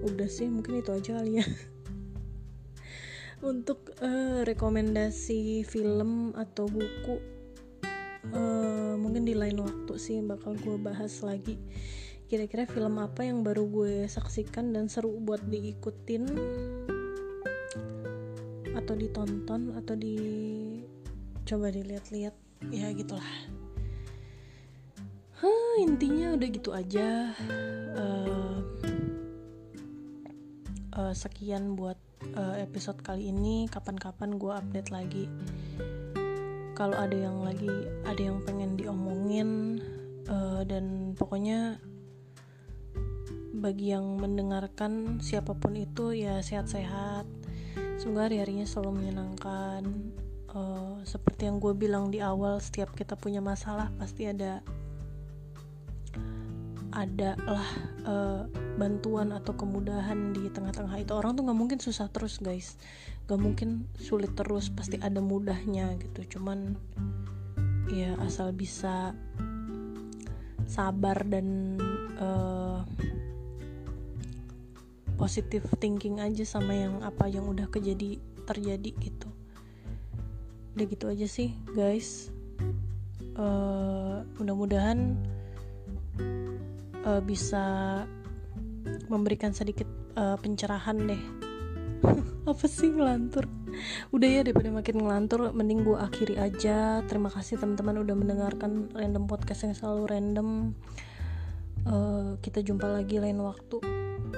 [0.07, 1.45] udah sih mungkin itu aja kali ya.
[3.51, 7.21] Untuk uh, rekomendasi film atau buku
[8.33, 11.61] uh, mungkin di lain waktu sih bakal gue bahas lagi.
[12.27, 16.27] Kira-kira film apa yang baru gue saksikan dan seru buat diikutin?
[18.75, 20.17] Atau ditonton atau di
[21.47, 22.35] coba dilihat-lihat.
[22.73, 23.31] Ya gitulah
[25.41, 27.33] huh, intinya udah gitu aja.
[27.93, 28.57] Uh,
[30.97, 31.97] uh, sekian buat
[32.33, 33.69] uh, episode kali ini.
[33.69, 35.25] Kapan-kapan gue update lagi.
[36.77, 37.73] Kalau ada yang lagi
[38.05, 39.81] ada yang pengen diomongin
[40.29, 41.81] uh, dan pokoknya
[43.57, 47.25] bagi yang mendengarkan siapa pun itu ya sehat-sehat.
[47.97, 50.13] Semoga hari-harinya selalu menyenangkan.
[50.53, 54.61] Uh, seperti yang gue bilang di awal setiap kita punya masalah pasti ada
[56.97, 57.69] ada lah
[58.09, 58.41] uh,
[58.81, 61.13] bantuan atau kemudahan di tengah-tengah itu.
[61.13, 62.73] Orang tuh nggak mungkin susah terus guys.
[63.29, 63.69] Nggak mungkin
[64.01, 66.37] sulit terus pasti ada mudahnya gitu.
[66.37, 66.73] Cuman
[67.93, 69.13] ya asal bisa
[70.65, 71.77] sabar dan
[72.17, 72.81] uh,
[75.21, 78.17] positive thinking aja sama yang apa yang udah kejadi
[78.49, 79.29] terjadi gitu.
[80.73, 82.33] Udah gitu aja sih guys.
[83.37, 85.13] Uh, mudah-mudahan
[87.07, 87.63] uh, bisa
[89.07, 89.87] memberikan sedikit
[90.19, 91.23] uh, pencerahan deh.
[92.51, 93.47] Apa sih ngelantur?
[94.11, 97.03] Udah ya daripada makin ngelantur mending gue akhiri aja.
[97.07, 100.49] Terima kasih teman-teman udah mendengarkan random podcast yang selalu random.
[101.87, 103.79] Uh, kita jumpa lagi lain waktu.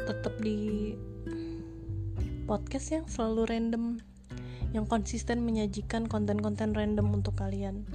[0.05, 0.93] Tetap di
[2.45, 3.83] podcast yang selalu random
[4.69, 7.85] yang konsisten menyajikan konten-konten random untuk kalian.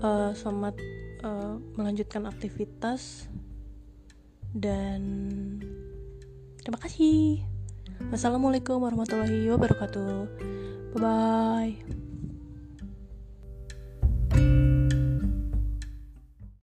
[0.00, 0.80] Uh, selamat
[1.24, 3.28] uh, melanjutkan aktivitas
[4.56, 5.00] dan
[6.60, 7.44] terima kasih.
[8.10, 10.14] Wassalamualaikum warahmatullahi wabarakatuh.
[10.96, 12.09] Bye bye